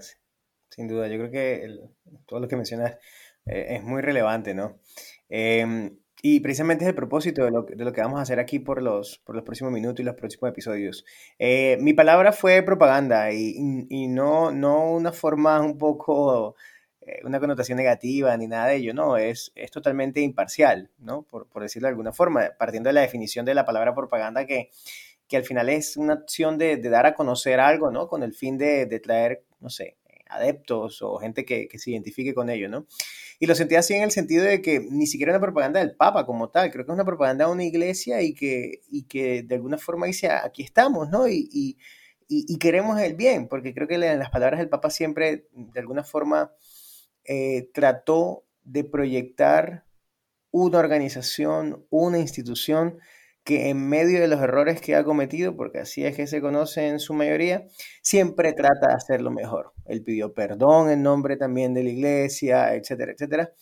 sin 0.70 0.88
duda. 0.88 1.08
Yo 1.08 1.18
creo 1.18 1.30
que 1.30 1.80
todo 2.26 2.40
lo 2.40 2.48
que 2.48 2.56
mencionas 2.56 2.98
eh, 3.46 3.76
es 3.76 3.82
muy 3.82 4.02
relevante, 4.02 4.54
¿no? 4.54 4.78
Em, 5.28 5.96
y 6.22 6.40
precisamente 6.40 6.84
es 6.84 6.88
el 6.88 6.94
propósito 6.94 7.44
de 7.44 7.50
lo, 7.50 7.62
de 7.62 7.84
lo, 7.84 7.92
que 7.92 8.02
vamos 8.02 8.18
a 8.18 8.22
hacer 8.22 8.38
aquí 8.38 8.58
por 8.58 8.82
los, 8.82 9.18
por 9.24 9.34
los 9.34 9.44
próximos 9.44 9.72
minutos 9.72 10.00
y 10.00 10.04
los 10.04 10.16
próximos 10.16 10.50
episodios. 10.50 11.04
Eh, 11.38 11.78
mi 11.80 11.94
palabra 11.94 12.32
fue 12.32 12.62
propaganda 12.62 13.32
y, 13.32 13.54
y, 13.88 14.08
no, 14.08 14.50
no 14.50 14.90
una 14.90 15.12
forma 15.12 15.60
un 15.60 15.78
poco 15.78 16.50
eh, 16.50 16.54
una 17.24 17.40
connotación 17.40 17.76
negativa 17.76 18.36
ni 18.36 18.46
nada 18.46 18.68
de 18.68 18.76
ello, 18.76 18.94
no, 18.94 19.16
es, 19.16 19.52
es 19.54 19.70
totalmente 19.70 20.20
imparcial, 20.20 20.90
¿no? 20.98 21.22
Por, 21.22 21.48
por, 21.48 21.62
decirlo 21.62 21.86
de 21.86 21.90
alguna 21.90 22.12
forma, 22.12 22.50
partiendo 22.58 22.88
de 22.88 22.94
la 22.94 23.00
definición 23.02 23.44
de 23.44 23.54
la 23.54 23.64
palabra 23.64 23.94
propaganda 23.94 24.46
que, 24.46 24.70
que 25.30 25.36
al 25.36 25.44
final 25.44 25.68
es 25.68 25.96
una 25.96 26.14
acción 26.14 26.58
de, 26.58 26.76
dar 26.76 27.06
a 27.06 27.14
conocer 27.14 27.60
algo, 27.60 27.92
¿no? 27.92 28.08
Con 28.08 28.24
el 28.24 28.34
fin 28.34 28.58
de, 28.58 28.86
traer, 28.98 29.44
no 29.60 29.70
sé, 29.70 29.96
adeptos 30.28 31.02
o 31.02 31.18
gente 31.18 31.44
que, 31.44 31.68
que, 31.68 31.78
se 31.78 31.92
identifique 31.92 32.34
con 32.34 32.50
ello, 32.50 32.68
¿no? 32.68 32.86
Y 33.38 33.46
lo 33.46 33.54
sentí 33.54 33.76
así 33.76 33.94
en 33.94 34.02
el 34.02 34.10
sentido 34.10 34.44
de 34.44 34.60
que 34.60 34.80
ni 34.80 35.06
siquiera 35.06 35.32
una 35.32 35.40
propaganda 35.40 35.78
del 35.78 35.94
Papa 35.94 36.26
como 36.26 36.50
tal, 36.50 36.72
creo 36.72 36.84
que 36.84 36.90
es 36.90 36.94
una 36.94 37.04
propaganda 37.04 37.46
de 37.46 37.52
una 37.52 37.64
iglesia 37.64 38.20
y 38.22 38.34
que, 38.34 38.82
y 38.90 39.04
que 39.04 39.44
de 39.44 39.54
alguna 39.54 39.78
forma 39.78 40.06
dice, 40.06 40.28
aquí 40.30 40.64
estamos, 40.64 41.08
¿no? 41.08 41.28
Y, 41.28 41.78
y 42.28 42.58
queremos 42.58 43.00
el 43.00 43.14
bien, 43.14 43.46
porque 43.46 43.72
creo 43.72 43.86
que 43.86 43.98
las 43.98 44.30
palabras 44.30 44.58
del 44.58 44.68
Papa 44.68 44.90
siempre, 44.90 45.46
de 45.52 45.80
alguna 45.80 46.02
forma, 46.02 46.52
eh, 47.24 47.70
trató 47.72 48.44
de 48.62 48.84
proyectar 48.84 49.84
una 50.50 50.78
organización, 50.78 51.86
una 51.90 52.18
institución 52.18 52.98
que 53.44 53.70
en 53.70 53.88
medio 53.88 54.20
de 54.20 54.28
los 54.28 54.40
errores 54.40 54.80
que 54.80 54.94
ha 54.94 55.04
cometido, 55.04 55.56
porque 55.56 55.78
así 55.78 56.04
es 56.04 56.14
que 56.14 56.26
se 56.26 56.40
conoce 56.40 56.88
en 56.88 56.98
su 56.98 57.14
mayoría, 57.14 57.66
siempre 58.02 58.52
trata 58.52 58.88
de 58.88 58.94
hacerlo 58.94 59.30
mejor. 59.30 59.72
Él 59.86 60.02
pidió 60.02 60.34
perdón 60.34 60.90
en 60.90 61.02
nombre 61.02 61.36
también 61.36 61.72
de 61.72 61.82
la 61.82 61.90
iglesia, 61.90 62.74
etcétera, 62.74 63.12
etcétera. 63.12 63.52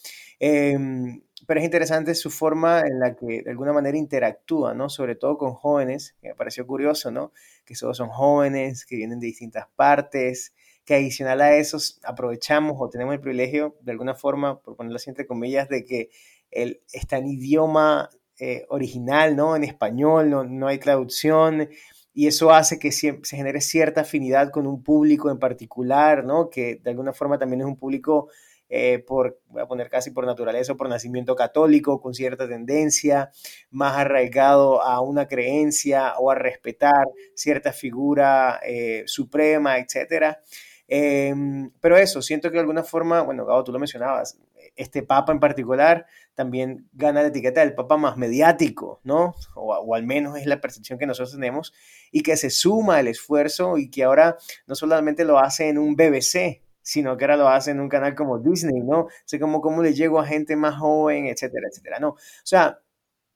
Em, 0.40 1.22
pero 1.46 1.60
es 1.60 1.64
interesante 1.64 2.14
su 2.14 2.30
forma 2.30 2.80
en 2.80 2.98
la 2.98 3.14
que 3.14 3.42
de 3.42 3.50
alguna 3.50 3.72
manera 3.72 3.96
interactúa, 3.96 4.74
¿no? 4.74 4.88
Sobre 4.88 5.14
todo 5.14 5.38
con 5.38 5.54
jóvenes, 5.54 6.16
que 6.20 6.28
me 6.28 6.34
pareció 6.34 6.66
curioso, 6.66 7.10
¿no? 7.10 7.32
Que 7.64 7.74
todos 7.74 7.96
son 7.96 8.08
jóvenes, 8.08 8.84
que 8.84 8.96
vienen 8.96 9.20
de 9.20 9.28
distintas 9.28 9.66
partes, 9.76 10.52
que 10.88 10.94
adicional 10.94 11.42
a 11.42 11.54
eso 11.54 11.76
aprovechamos 12.02 12.78
o 12.78 12.88
tenemos 12.88 13.12
el 13.12 13.20
privilegio, 13.20 13.76
de 13.82 13.92
alguna 13.92 14.14
forma, 14.14 14.58
por 14.62 14.74
ponerlo 14.74 14.96
así 14.96 15.10
entre 15.10 15.26
comillas, 15.26 15.68
de 15.68 15.84
que 15.84 16.08
él 16.50 16.80
está 16.94 17.18
en 17.18 17.26
idioma 17.26 18.08
eh, 18.38 18.64
original, 18.70 19.36
¿no? 19.36 19.54
En 19.54 19.64
español, 19.64 20.30
no, 20.30 20.44
no, 20.44 20.66
hay 20.66 20.78
traducción, 20.78 21.68
y 22.14 22.26
eso 22.26 22.52
hace 22.52 22.78
que 22.78 22.90
se, 22.90 23.20
se 23.22 23.36
genere 23.36 23.60
cierta 23.60 24.00
afinidad 24.00 24.50
con 24.50 24.66
un 24.66 24.82
público 24.82 25.30
en 25.30 25.38
particular, 25.38 26.24
¿no? 26.24 26.48
Que 26.48 26.76
de 26.76 26.88
alguna 26.88 27.12
forma 27.12 27.38
también 27.38 27.60
es 27.60 27.66
un 27.66 27.76
público 27.76 28.30
eh, 28.70 28.98
por, 29.06 29.40
voy 29.48 29.62
a 29.62 29.66
poner 29.66 29.88
casi 29.90 30.10
por 30.10 30.26
naturaleza 30.26 30.72
o 30.72 30.76
por 30.76 30.88
nacimiento 30.88 31.36
católico, 31.36 32.00
con 32.00 32.14
cierta 32.14 32.48
tendencia, 32.48 33.30
más 33.70 33.98
arraigado 33.98 34.82
a 34.82 35.00
una 35.00 35.26
creencia 35.26 36.14
o 36.18 36.30
a 36.30 36.34
respetar 36.34 37.04
cierta 37.34 37.72
figura 37.72 38.60
eh, 38.66 39.04
suprema, 39.06 39.78
etcétera. 39.78 40.40
Em, 40.88 41.70
pero 41.80 41.98
eso, 41.98 42.22
siento 42.22 42.48
que 42.48 42.54
de 42.54 42.60
alguna 42.60 42.82
forma, 42.82 43.20
bueno, 43.22 43.44
Gabo, 43.44 43.62
tú 43.62 43.72
lo 43.72 43.78
mencionabas, 43.78 44.38
este 44.74 45.02
papa 45.02 45.32
en 45.32 45.40
particular 45.40 46.06
también 46.34 46.88
gana 46.92 47.22
la 47.22 47.28
etiqueta 47.28 47.60
del 47.60 47.74
papa 47.74 47.96
más 47.96 48.16
mediático, 48.16 49.00
¿no? 49.04 49.34
O, 49.54 49.74
o, 49.74 49.94
al 49.94 50.04
menos 50.04 50.38
es 50.38 50.46
la 50.46 50.60
percepción 50.60 50.98
que 50.98 51.06
nosotros 51.06 51.32
tenemos 51.32 51.74
y 52.10 52.22
que 52.22 52.36
se 52.36 52.50
suma 52.50 53.00
el 53.00 53.08
esfuerzo 53.08 53.76
y 53.76 53.90
que 53.90 54.04
ahora 54.04 54.36
no 54.66 54.74
solamente 54.74 55.24
lo 55.24 55.38
hace 55.38 55.68
en 55.68 55.78
un 55.78 55.94
BBC, 55.94 56.62
sino 56.80 57.18
que 57.18 57.24
ahora 57.24 57.36
lo 57.36 57.48
hace 57.48 57.72
en 57.72 57.80
un 57.80 57.88
canal 57.90 58.14
como 58.14 58.38
Disney, 58.38 58.80
¿no? 58.80 59.00
O 59.00 59.10
sea, 59.26 59.38
cómo 59.38 59.82
le 59.82 59.92
llego 59.92 60.18
a 60.20 60.26
gente 60.26 60.56
más 60.56 60.78
joven, 60.78 61.26
etcétera, 61.26 61.68
etcétera, 61.70 61.98
¿no? 61.98 62.10
O 62.10 62.16
sea, 62.44 62.80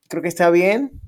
creo 0.09 0.23
que 0.23 0.29
está 0.29 0.49
bien, 0.49 1.03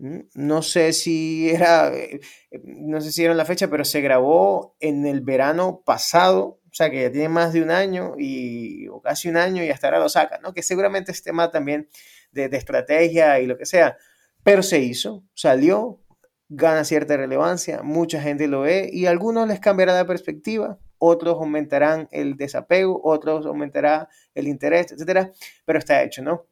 no 0.00 0.62
sé 0.62 0.92
si 0.92 1.50
era, 1.50 1.94
eh, 1.94 2.20
no 2.64 3.00
sé 3.00 3.12
si 3.12 3.24
era 3.24 3.34
la 3.34 3.44
fecha, 3.44 3.68
pero 3.68 3.84
se 3.84 4.00
grabó 4.00 4.76
en 4.80 5.06
el 5.06 5.20
verano 5.20 5.82
pasado, 5.84 6.60
o 6.64 6.72
sea 6.72 6.90
que 6.90 7.02
ya 7.02 7.12
tiene 7.12 7.28
más 7.28 7.52
de 7.52 7.62
un 7.62 7.70
año 7.70 8.14
y, 8.18 8.88
o 8.88 9.02
casi 9.02 9.28
un 9.28 9.36
año 9.36 9.62
y 9.62 9.70
hasta 9.70 9.88
ahora 9.88 9.98
lo 9.98 10.08
saca, 10.08 10.38
¿no? 10.42 10.54
Que 10.54 10.62
seguramente 10.62 11.12
es 11.12 11.22
tema 11.22 11.50
también 11.50 11.88
de, 12.32 12.48
de 12.48 12.56
estrategia 12.56 13.40
y 13.40 13.46
lo 13.46 13.58
que 13.58 13.66
sea, 13.66 13.96
pero 14.42 14.62
se 14.62 14.78
hizo, 14.80 15.24
salió, 15.34 16.00
gana 16.48 16.84
cierta 16.84 17.16
relevancia, 17.16 17.82
mucha 17.82 18.20
gente 18.22 18.48
lo 18.48 18.62
ve 18.62 18.90
y 18.92 19.06
algunos 19.06 19.46
les 19.46 19.60
cambiará 19.60 19.92
la 19.94 20.06
perspectiva, 20.06 20.78
otros 20.98 21.34
aumentarán 21.34 22.08
el 22.10 22.36
desapego, 22.36 23.00
otros 23.04 23.46
aumentará 23.46 24.08
el 24.34 24.48
interés, 24.48 24.92
etcétera, 24.92 25.32
pero 25.64 25.78
está 25.78 26.02
hecho, 26.02 26.22
¿no? 26.22 26.49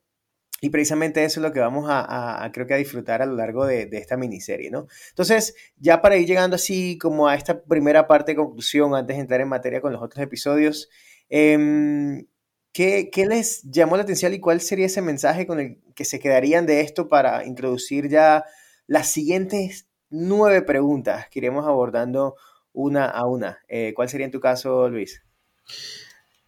Y 0.60 0.70
precisamente 0.70 1.24
eso 1.24 1.38
es 1.38 1.42
lo 1.46 1.52
que 1.52 1.60
vamos 1.60 1.86
a, 1.88 2.50
creo 2.52 2.66
que 2.66 2.74
a 2.74 2.78
disfrutar 2.78 3.22
a 3.22 3.26
lo 3.26 3.36
largo 3.36 3.64
de, 3.64 3.88
esta 3.92 4.16
miniserie, 4.16 4.70
¿no? 4.70 4.88
Entonces, 5.10 5.54
ya 5.76 6.02
para 6.02 6.16
ir 6.16 6.26
llegando 6.26 6.56
así 6.56 6.98
como 6.98 7.28
a 7.28 7.36
esta 7.36 7.62
primera 7.62 8.08
parte 8.08 8.32
de 8.32 8.36
conclusión, 8.36 8.94
antes 8.94 9.16
de 9.16 9.20
entrar 9.20 9.40
en 9.40 9.48
materia 9.48 9.80
con 9.80 9.92
los 9.92 10.02
otros 10.02 10.22
episodios, 10.22 10.88
eh, 11.30 12.26
¿qué, 12.72 13.08
¿qué, 13.12 13.26
les 13.26 13.62
llamó 13.62 13.96
la 13.96 14.02
atención 14.02 14.34
y 14.34 14.40
cuál 14.40 14.60
sería 14.60 14.86
ese 14.86 15.00
mensaje 15.00 15.46
con 15.46 15.60
el 15.60 15.78
que 15.94 16.04
se 16.04 16.18
quedarían 16.18 16.66
de 16.66 16.80
esto 16.80 17.08
para 17.08 17.44
introducir 17.44 18.08
ya 18.08 18.44
las 18.88 19.08
siguientes 19.10 19.88
nueve 20.10 20.62
preguntas 20.62 21.28
que 21.30 21.38
iremos 21.38 21.66
abordando 21.66 22.34
una 22.72 23.04
a 23.06 23.26
una? 23.26 23.60
Eh, 23.68 23.92
¿Cuál 23.94 24.08
sería 24.08 24.26
en 24.26 24.32
tu 24.32 24.40
caso, 24.40 24.88
Luis? 24.88 25.22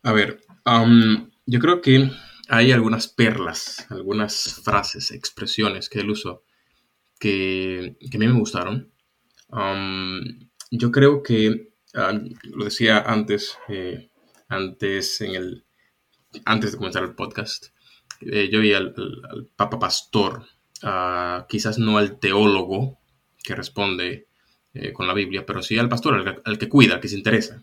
A 0.03 0.13
ver, 0.13 0.41
um, 0.67 1.31
yo 1.47 1.61
creo 1.61 1.81
que 1.81 2.11
hay 2.51 2.73
algunas 2.73 3.09
perlas, 3.09 3.87
algunas 3.91 4.61
frases, 4.65 5.11
expresiones 5.11 5.89
que 5.89 6.01
él 6.01 6.11
usó 6.11 6.43
que, 7.21 7.97
a 8.13 8.19
mí 8.19 8.27
me 8.27 8.39
gustaron. 8.39 8.91
Yo 10.73 10.91
creo 10.91 11.23
que, 11.23 11.73
uh, 11.95 12.57
lo 12.57 12.65
decía 12.65 12.99
antes, 13.01 13.57
eh, 13.69 14.11
antes, 14.49 15.21
en 15.21 15.35
el, 15.35 15.65
antes 16.45 16.73
de 16.73 16.79
comenzar 16.79 17.05
el 17.05 17.15
podcast, 17.15 17.67
eh, 18.21 18.49
yo 18.51 18.61
vi 18.61 18.73
al, 18.73 18.95
Papa 19.55 19.79
Pastor, 19.79 20.45
uh, 20.83 21.47
quizás 21.49 21.79
no 21.79 21.99
al 21.99 22.19
teólogo 22.19 22.99
que 23.43 23.55
responde 23.55 24.29
eh, 24.75 24.93
con 24.93 25.07
la 25.07 25.15
Biblia, 25.15 25.45
pero 25.45 25.63
sí 25.63 25.79
al 25.79 25.89
pastor, 25.89 26.43
al, 26.45 26.59
que 26.59 26.69
cuida, 26.69 26.95
al 26.95 27.01
que 27.01 27.09
se 27.09 27.17
interesa. 27.17 27.63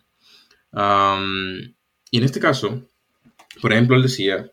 y 0.73 2.17
en 2.17 2.23
este 2.23 2.39
caso, 2.39 2.87
por 3.61 3.73
ejemplo, 3.73 3.95
él 3.95 4.03
decía, 4.03 4.51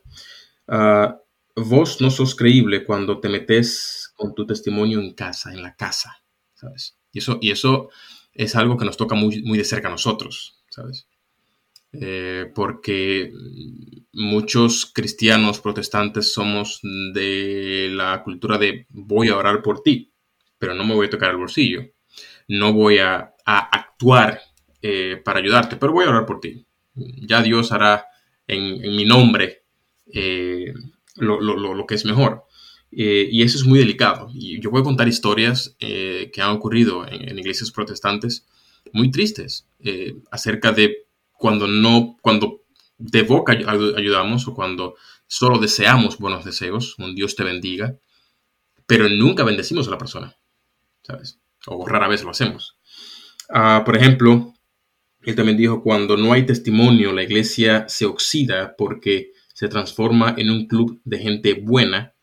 ah, 0.68 1.18
vos 1.56 2.00
no 2.00 2.10
sos 2.10 2.34
creíble 2.34 2.84
cuando 2.84 3.20
te 3.20 3.28
metes 3.28 4.12
con 4.16 4.34
tu 4.34 4.46
testimonio 4.46 5.00
en 5.00 5.14
casa, 5.14 5.52
en 5.52 5.62
la 5.62 5.74
casa, 5.76 6.22
¿sabes? 6.54 6.96
Y 7.12 7.18
eso, 7.18 7.38
y 7.40 7.50
eso 7.50 7.90
es 8.32 8.56
algo 8.56 8.76
que 8.76 8.84
nos 8.84 8.96
toca 8.96 9.14
muy, 9.14 9.42
muy 9.42 9.58
de 9.58 9.64
cerca 9.64 9.88
a 9.88 9.92
nosotros, 9.92 10.62
¿sabes? 10.68 11.06
Eh, 11.92 12.50
porque 12.54 13.30
muchos 14.12 14.86
cristianos 14.92 15.60
protestantes 15.60 16.32
somos 16.32 16.80
de 16.82 17.88
la 17.92 18.20
cultura 18.24 18.58
de 18.58 18.86
voy 18.90 19.28
a 19.28 19.36
orar 19.36 19.62
por 19.62 19.80
ti, 19.82 20.12
pero 20.58 20.74
no 20.74 20.84
me 20.84 20.94
voy 20.94 21.06
a 21.06 21.10
tocar 21.10 21.30
el 21.30 21.36
bolsillo, 21.36 21.82
no 22.48 22.72
voy 22.72 22.98
a, 22.98 23.30
actuar 23.46 24.40
eh, 24.80 25.20
para 25.22 25.38
ayudarte, 25.38 25.76
pero 25.76 25.92
voy 25.92 26.06
a 26.06 26.08
orar 26.08 26.24
por 26.24 26.40
ti. 26.40 26.66
Ya 26.94 27.42
Dios 27.42 27.72
hará 27.72 28.06
en, 28.46 28.80
mi 28.80 29.04
nombre 29.04 29.64
eh, 30.12 30.72
lo, 31.16 31.86
que 31.86 31.94
es 31.94 32.04
mejor. 32.04 32.44
y 32.90 33.42
eso 33.42 33.58
es 33.58 33.64
muy 33.64 33.78
delicado. 33.78 34.28
Y 34.34 34.60
yo 34.60 34.70
voy 34.70 34.80
a 34.80 34.84
contar 34.84 35.08
historias 35.08 35.76
que 35.78 36.40
han 36.40 36.50
ocurrido 36.50 37.06
en, 37.06 37.38
iglesias 37.38 37.70
protestantes 37.70 38.46
muy 38.92 39.10
tristes 39.10 39.66
acerca 40.30 40.72
de 40.72 41.06
cuando 41.32 41.66
no, 41.66 42.16
cuando 42.22 42.62
de 42.98 43.22
boca 43.22 43.52
ayudamos 43.52 44.46
o 44.48 44.54
cuando 44.54 44.94
solo 45.26 45.58
deseamos 45.58 46.18
buenos 46.18 46.44
deseos, 46.44 46.98
un 46.98 47.14
Dios 47.14 47.34
te 47.36 47.44
bendiga, 47.44 47.96
pero 48.86 49.08
nunca 49.08 49.44
bendecimos 49.44 49.88
a 49.88 49.90
la 49.90 49.98
persona, 49.98 50.36
¿sabes? 51.02 51.38
O 51.66 51.86
rara 51.86 52.08
vez 52.08 52.22
lo 52.22 52.30
hacemos. 52.30 52.76
Ah, 53.50 53.82
por 53.84 53.96
ejemplo, 53.96 54.53
él 55.30 55.36
también 55.36 55.56
dijo, 55.56 55.82
cuando 55.82 56.16
no 56.16 56.32
hay 56.32 56.46
testimonio, 56.46 57.12
la 57.12 57.22
iglesia 57.22 57.88
se 57.88 58.06
oxida 58.06 58.74
porque 58.76 59.32
se 59.52 59.68
transforma 59.68 60.34
en 60.36 60.50
un 60.50 60.66
club 60.66 61.00
de 61.04 61.18
gente 61.18 61.54
buena 61.54 62.14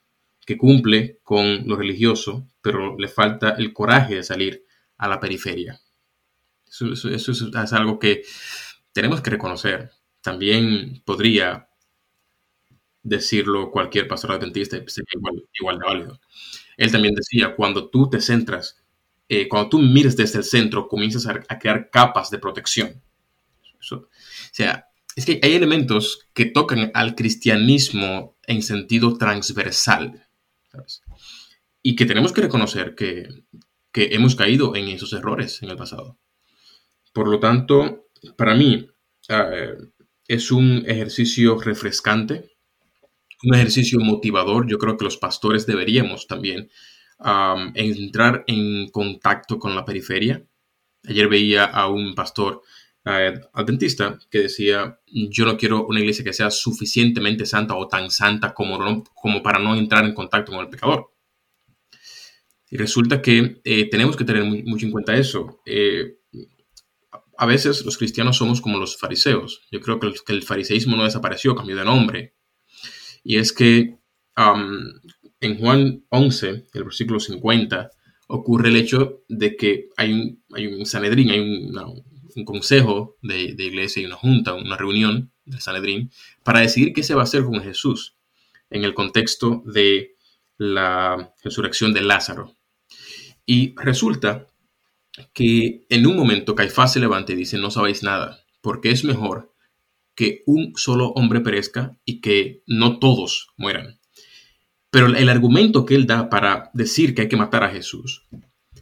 que 0.46 0.58
cumple 0.58 1.20
con 1.24 1.68
lo 1.68 1.76
religioso, 1.76 2.48
pero 2.62 2.98
le 2.98 3.08
falta 3.08 3.52
el 3.52 3.74
coraje 3.74 4.16
de 4.16 4.24
salir 4.24 4.66
a 4.98 5.08
la 5.08 5.20
periferia. 5.20 5.80
eso 6.68 6.92
es 6.92 7.74
algo 7.74 8.00
que 8.00 8.24
tenemos 8.92 9.22
que 9.22 9.30
reconocer, 9.30 9.92
también 10.22 11.02
podría 11.06 11.68
decirlo 13.04 13.72
cualquier 13.72 14.08
pastor 14.08 14.34
adventista 14.34 14.78
sería 14.88 15.10
igual, 15.14 15.80
de 15.80 15.86
válido. 15.86 16.20
Él 16.78 16.92
también 16.92 17.16
decía, 17.16 17.56
cuando 17.56 17.90
tú 17.90 18.10
te 18.10 18.22
centras, 18.22 18.81
eh, 19.34 19.48
cuando 19.48 19.70
tú 19.70 19.80
mires 19.80 20.18
desde 20.18 20.40
el 20.40 20.44
centro, 20.44 20.90
comienzas 20.90 21.26
a, 21.26 21.58
crear 21.58 21.90
capas 21.90 22.30
de 22.32 22.38
protección. 22.38 23.02
o 23.90 24.10
sea, 24.52 24.88
es 25.16 25.26
que 25.26 25.40
hay 25.42 25.54
elementos 25.54 26.28
que 26.34 26.48
tocan 26.48 26.92
al 26.94 27.16
cristianismo 27.16 28.36
en 28.46 28.62
sentido 28.62 29.18
transversal, 29.18 30.28
Y 31.82 31.96
que 31.96 32.06
tenemos 32.06 32.34
que 32.34 32.42
reconocer 32.42 32.94
que, 32.94 33.30
que 33.94 34.10
hemos 34.12 34.36
caído 34.36 34.76
en 34.76 34.90
esos 34.90 35.14
errores 35.14 35.64
en 35.64 35.70
el 35.70 35.78
pasado. 35.78 36.20
Por 37.14 37.30
lo 37.30 37.40
tanto, 37.40 38.10
para 38.36 38.54
mí 38.54 38.90
eh, 39.30 39.78
es 40.28 40.52
un 40.52 40.84
ejercicio 40.86 41.58
refrescante, 41.58 42.52
un 43.44 43.56
ejercicio 43.56 43.98
motivador. 44.02 44.68
Yo 44.68 44.78
creo 44.78 44.98
que 44.98 45.06
los 45.06 45.16
pastores 45.16 45.66
deberíamos 45.66 46.28
también 46.28 46.70
entrar 47.76 48.44
en 48.48 48.90
contacto 48.90 49.60
con 49.60 49.76
la 49.76 49.86
periferia. 49.86 50.44
Ayer 51.08 51.28
veía 51.28 51.66
a 51.66 51.88
un 51.88 52.14
pastor 52.16 52.62
eh, 53.06 53.34
adventista 53.54 54.20
que 54.30 54.40
decía, 54.44 55.00
yo 55.08 55.46
no 55.46 55.58
quiero 55.58 55.86
una 55.88 56.00
iglesia 56.00 56.24
que 56.24 56.34
sea 56.34 56.52
suficientemente 56.52 57.46
santa 57.46 57.76
o 57.76 57.88
tan 57.88 58.12
santa 58.12 58.54
como, 58.54 59.04
como 59.16 59.42
para 59.42 59.60
no 59.60 59.76
entrar 59.76 60.06
en 60.06 60.14
contacto 60.14 60.52
con 60.52 60.62
el 60.62 60.70
pecador. 60.70 61.12
Y 62.70 62.78
resulta 62.78 63.22
que 63.22 63.62
eh, 63.64 63.90
tenemos 63.90 64.16
que 64.16 64.24
tener 64.24 64.44
mucho 64.44 64.86
en 64.86 64.92
cuenta 64.92 65.16
eso 65.16 65.62
a 67.42 67.48
veces 67.48 67.84
los 67.84 67.98
cristianos 67.98 68.38
somos 68.38 68.62
como 68.62 68.78
los 68.78 68.98
fariseos. 68.98 69.64
Yo 69.72 69.82
creo 69.82 70.00
que 70.00 70.14
el, 70.32 70.44
fariseísmo 70.44 70.96
no 70.96 71.06
desapareció, 71.06 71.56
cambió 71.56 71.76
de 71.76 71.84
nombre. 71.84 72.36
Y 73.24 73.38
es 73.38 73.52
que 73.52 73.98
en 75.42 75.58
Juan 75.58 76.06
11, 76.10 76.68
el 76.74 76.84
versículo 76.84 77.20
50, 77.20 77.92
ocurre 78.28 78.70
el 78.70 78.78
hecho 78.78 79.24
de 79.28 79.58
que 79.58 79.90
hay 79.98 80.14
un, 80.14 80.44
hay 80.54 80.68
un 80.68 80.86
Sanedrín, 80.86 81.32
hay 81.32 81.40
un 81.40 82.46
consejo 82.46 83.18
de, 83.22 83.56
iglesia 83.58 84.02
y 84.02 84.06
una 84.06 84.16
junta, 84.16 84.54
una 84.54 84.78
reunión 84.78 85.32
del 85.44 85.60
Sanedrín, 85.60 86.12
para 86.44 86.62
decidir 86.62 86.94
qué 86.94 87.04
se 87.04 87.16
va 87.16 87.22
a 87.22 87.24
hacer 87.26 87.44
con 87.44 87.62
Jesús 87.62 88.16
en 88.70 88.86
el 88.86 88.94
contexto 88.94 89.64
de 89.66 90.16
la 90.58 91.34
resurrección 91.44 91.94
de 91.94 92.02
Lázaro. 92.02 92.56
Y 93.46 93.74
resulta 93.76 94.48
que 95.34 95.86
en 95.90 96.08
un 96.08 96.16
momento 96.16 96.56
Caifás 96.56 96.94
se 96.94 97.00
levanta 97.00 97.34
y 97.34 97.36
dice, 97.36 97.58
no 97.58 97.72
sabéis 97.72 98.04
nada, 98.04 98.46
porque 98.62 98.92
es 98.92 99.04
mejor 99.04 99.54
que 100.16 100.44
un 100.46 100.74
solo 100.76 101.10
hombre 101.10 101.42
perezca 101.42 101.98
y 102.06 102.22
que 102.22 102.64
no 102.68 103.00
todos 103.00 103.50
mueran. 103.58 104.01
Pero 104.92 105.08
el 105.08 105.30
argumento 105.30 105.86
que 105.86 105.96
él 105.96 106.06
da 106.06 106.30
para 106.30 106.70
decir 106.74 107.16
que 107.16 107.24
hay 107.24 107.30
que 107.30 107.38
matar 107.38 107.64
a 107.64 107.70
Jesús 107.70 108.28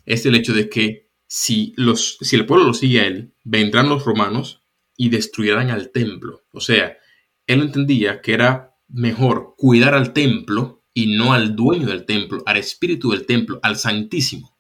es 0.05 0.25
el 0.25 0.35
hecho 0.35 0.53
de 0.53 0.67
que 0.67 1.11
si, 1.27 1.73
los, 1.77 2.17
si 2.21 2.35
el 2.35 2.47
pueblo 2.47 2.65
lo 2.65 2.73
sigue 2.73 3.01
a 3.01 3.05
él, 3.05 3.35
vendrán 3.43 3.87
los 3.87 4.03
romanos 4.03 4.63
y 4.97 5.09
destruirán 5.09 5.69
al 5.69 5.91
templo. 5.91 6.41
O 6.51 6.59
sea, 6.59 6.97
él 7.45 7.61
entendía 7.61 8.21
que 8.21 8.33
era 8.33 8.75
mejor 8.87 9.53
cuidar 9.55 9.93
al 9.93 10.13
templo 10.13 10.83
y 10.95 11.15
no 11.15 11.31
al 11.31 11.55
dueño 11.55 11.87
del 11.87 12.05
templo, 12.05 12.41
al 12.47 12.57
espíritu 12.57 13.11
del 13.11 13.27
templo, 13.27 13.59
al 13.61 13.77
santísimo. 13.77 14.57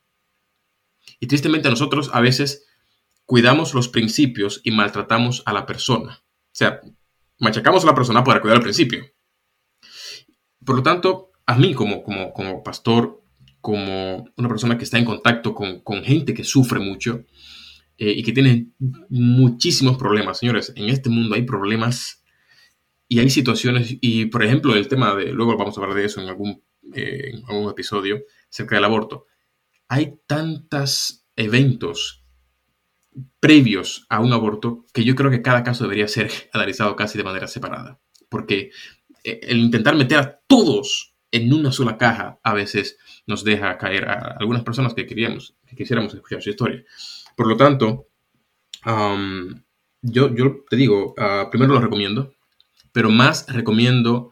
Y 1.19 1.25
tristemente 1.27 1.69
nosotros 1.69 2.11
a 2.13 2.21
veces 2.21 2.67
cuidamos 3.25 3.73
los 3.73 3.89
principios 3.89 4.61
y 4.63 4.71
maltratamos 4.71 5.41
a 5.45 5.53
la 5.53 5.65
persona. 5.65 6.23
O 6.23 6.55
sea, 6.55 6.79
machacamos 7.39 7.83
a 7.83 7.87
la 7.87 7.95
persona 7.95 8.23
para 8.23 8.39
cuidar 8.39 8.57
el 8.57 8.63
principio. 8.63 9.03
Por 10.63 10.77
lo 10.77 10.83
tanto, 10.83 11.28
a 11.49 11.55
mí 11.55 11.73
como, 11.73 12.03
como, 12.03 12.31
como 12.31 12.61
pastor, 12.61 13.23
como 13.59 14.23
una 14.37 14.47
persona 14.47 14.77
que 14.77 14.83
está 14.83 14.99
en 14.99 15.05
contacto 15.05 15.55
con, 15.55 16.03
gente 16.03 16.35
que 16.35 16.43
sufre 16.43 16.79
mucho 16.79 17.25
eh, 17.97 18.11
y 18.11 18.21
que 18.21 18.33
tiene 18.33 18.67
muchísimos 19.09 19.97
problemas, 19.97 20.37
señores, 20.37 20.71
en 20.75 20.89
este 20.89 21.09
mundo 21.09 21.33
hay 21.33 21.41
problemas 21.41 22.23
y 23.07 23.17
hay 23.17 23.31
situaciones, 23.31 23.97
y 23.99 24.27
por 24.27 24.43
ejemplo 24.43 24.75
el 24.75 24.87
tema 24.87 25.15
de, 25.15 25.33
luego 25.33 25.57
vamos 25.57 25.75
a 25.75 25.81
hablar 25.81 25.97
de 25.97 26.05
eso 26.05 26.21
en 26.21 26.29
algún, 26.29 26.61
eh, 26.93 27.31
en 27.33 27.43
algún 27.47 27.71
episodio, 27.71 28.19
acerca 28.47 28.75
del 28.75 28.85
aborto, 28.85 29.25
hay 29.87 30.19
tantos 30.27 31.25
eventos 31.35 32.23
previos 33.39 34.05
a 34.07 34.19
un 34.19 34.33
aborto 34.33 34.85
que 34.93 35.03
yo 35.03 35.15
creo 35.15 35.31
que 35.31 35.41
cada 35.41 35.63
caso 35.63 35.85
debería 35.85 36.07
ser 36.07 36.29
analizado 36.53 36.95
casi 36.95 37.17
de 37.17 37.23
manera 37.23 37.47
separada. 37.47 37.99
Porque 38.29 38.69
eh, 39.23 39.39
el 39.41 39.57
intentar 39.57 39.95
meter 39.95 40.19
a 40.19 40.39
todos 40.45 41.08
en 41.31 41.53
una 41.53 41.71
sola 41.71 41.97
caja 41.97 42.39
a 42.43 42.53
veces 42.53 42.97
nos 43.27 43.43
deja 43.43 43.77
caer 43.77 44.09
a 44.09 44.37
algunas 44.39 44.63
personas 44.63 44.93
que 44.93 45.05
queríamos, 45.05 45.55
que 45.67 45.75
quisiéramos 45.75 46.13
escuchar 46.13 46.41
su 46.41 46.49
historia. 46.49 46.83
Por 47.35 47.47
lo 47.47 47.57
tanto, 47.57 48.07
yo, 50.01 50.35
yo, 50.35 50.65
te 50.69 50.75
digo, 50.75 51.13
ah, 51.17 51.49
primero 51.51 51.73
lo 51.73 51.81
recomiendo, 51.81 52.33
pero 52.91 53.09
más 53.09 53.45
recomiendo 53.47 54.31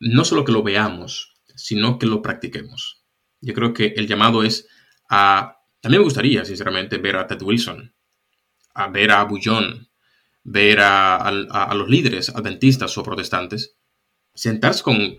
no 0.00 0.24
solo 0.24 0.44
que 0.44 0.52
lo 0.52 0.62
veamos, 0.62 1.34
sino 1.54 1.98
que 1.98 2.06
lo 2.06 2.22
practiquemos. 2.22 3.02
Yo 3.40 3.54
creo 3.54 3.72
que 3.72 3.94
el 3.96 4.06
llamado 4.06 4.42
es 4.42 4.68
a, 5.08 5.58
también 5.80 6.00
me 6.02 6.04
gustaría, 6.04 6.44
sinceramente, 6.44 6.98
ver 6.98 7.16
a 7.16 7.26
Ted 7.26 7.42
Wilson, 7.42 7.94
a 8.74 8.88
ver 8.88 9.10
a 9.10 9.24
Bullón, 9.24 9.88
ver 10.44 10.80
a, 10.80 11.30
los 11.74 11.88
líderes 11.88 12.30
adventistas 12.30 12.96
o 12.96 13.02
protestantes, 13.02 13.77
sentarse 14.38 14.82
con, 14.84 15.18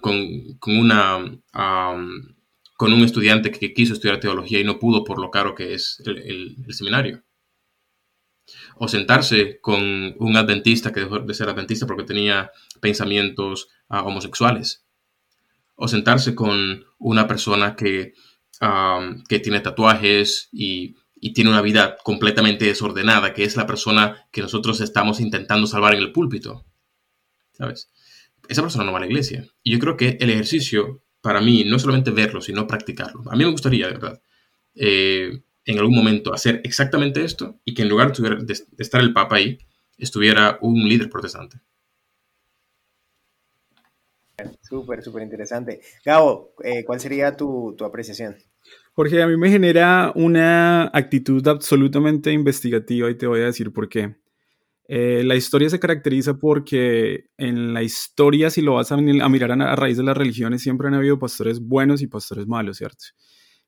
una, 0.66 1.40
con 2.78 2.94
un 2.94 3.02
estudiante 3.02 3.52
que 3.52 3.74
quiso 3.74 3.94
estudiar 3.94 4.20
teología 4.20 4.60
y 4.60 4.64
no 4.64 4.80
pudo 4.80 5.04
por 5.04 5.20
lo 5.20 5.30
caro 5.30 5.56
que 5.56 5.74
es 5.74 6.02
el, 6.06 6.56
seminario. 6.70 7.24
O 8.78 8.88
sentarse 8.88 9.60
con 9.60 10.16
un 10.18 10.38
adventista 10.38 10.94
que 10.94 11.02
dejó 11.02 11.20
de 11.20 11.34
ser 11.34 11.50
adventista 11.50 11.86
porque 11.86 12.04
tenía 12.04 12.52
pensamientos 12.80 13.68
ah, 13.90 14.04
homosexuales. 14.04 14.86
O 15.76 15.88
sentarse 15.88 16.34
con 16.34 16.86
una 16.98 17.28
persona 17.28 17.76
que 17.76 18.14
que 19.30 19.40
tiene 19.40 19.62
tatuajes 19.62 20.50
y, 20.52 20.96
tiene 21.34 21.50
una 21.50 21.62
vida 21.62 21.98
completamente 22.04 22.66
desordenada, 22.66 23.34
que 23.34 23.44
es 23.44 23.58
la 23.58 23.68
persona 23.68 24.28
que 24.32 24.42
nosotros 24.42 24.80
estamos 24.80 25.20
intentando 25.20 25.68
salvar 25.68 25.94
en 25.94 26.00
el 26.00 26.14
púlpito. 26.14 26.66
¿Sabes? 27.52 27.90
Esa 28.50 28.62
persona 28.62 28.84
no 28.84 28.92
va 28.92 28.98
a 28.98 29.02
la 29.02 29.08
iglesia. 29.08 29.46
Y 29.64 29.72
yo 29.72 29.80
creo 29.80 29.96
que 29.96 30.18
el 30.20 30.30
ejercicio, 30.30 31.04
para 31.22 31.40
mí, 31.40 31.64
no 31.64 31.78
es 31.78 31.84
solamente 31.84 32.12
verlo, 32.12 32.42
sino 32.42 32.68
practicarlo. 32.68 33.24
A 33.32 33.36
mí 33.36 33.46
me 33.46 33.52
gustaría, 33.52 33.88
de 33.88 33.94
verdad, 33.94 34.22
eh, 34.76 35.42
en 35.66 35.78
algún 35.78 35.96
momento 35.96 36.34
hacer 36.34 36.62
exactamente 36.64 37.24
esto 37.24 37.60
y 37.64 37.74
que 37.74 37.84
en 37.84 37.90
lugar 37.90 38.12
de 38.14 38.58
estar 38.78 39.02
el 39.02 39.14
Papa 39.14 39.36
ahí, 39.36 39.60
estuviera 39.98 40.58
un 40.62 40.88
líder 40.88 41.10
protestante. 41.10 41.60
Súper, 44.62 45.04
súper 45.04 45.24
interesante. 45.24 45.82
Gabo, 46.06 46.54
eh, 46.64 46.84
¿cuál 46.86 47.00
sería 47.00 47.36
tu, 47.36 47.76
tu, 47.78 47.86
apreciación? 47.86 48.38
Jorge, 48.94 49.22
a 49.22 49.28
mí 49.28 49.38
me 49.38 49.50
genera 49.50 50.12
una 50.16 50.90
actitud 50.94 51.46
absolutamente 51.48 52.32
investigativa 52.32 53.10
y 53.10 53.16
te 53.16 53.28
voy 53.28 53.42
a 53.42 53.46
decir 53.46 53.72
por 53.74 53.90
qué. 53.90 54.16
Eh, 54.92 55.24
la 55.24 55.36
historia 55.36 55.70
se 55.70 55.80
caracteriza 55.80 56.40
porque 56.40 57.26
en 57.38 57.76
la 57.76 57.84
historia, 57.84 58.50
si 58.50 58.64
lo 58.64 58.74
vas 58.74 58.92
a, 58.92 58.98
mirar 58.98 59.52
a, 59.52 59.76
raíz 59.76 59.98
de 59.98 60.04
las 60.04 60.18
religiones, 60.18 60.64
siempre 60.64 60.88
han 60.88 60.96
habido 60.96 61.20
pastores 61.20 61.60
buenos 61.60 62.02
y 62.02 62.08
pastores 62.08 62.48
malos, 62.48 62.78
¿cierto? 62.78 63.06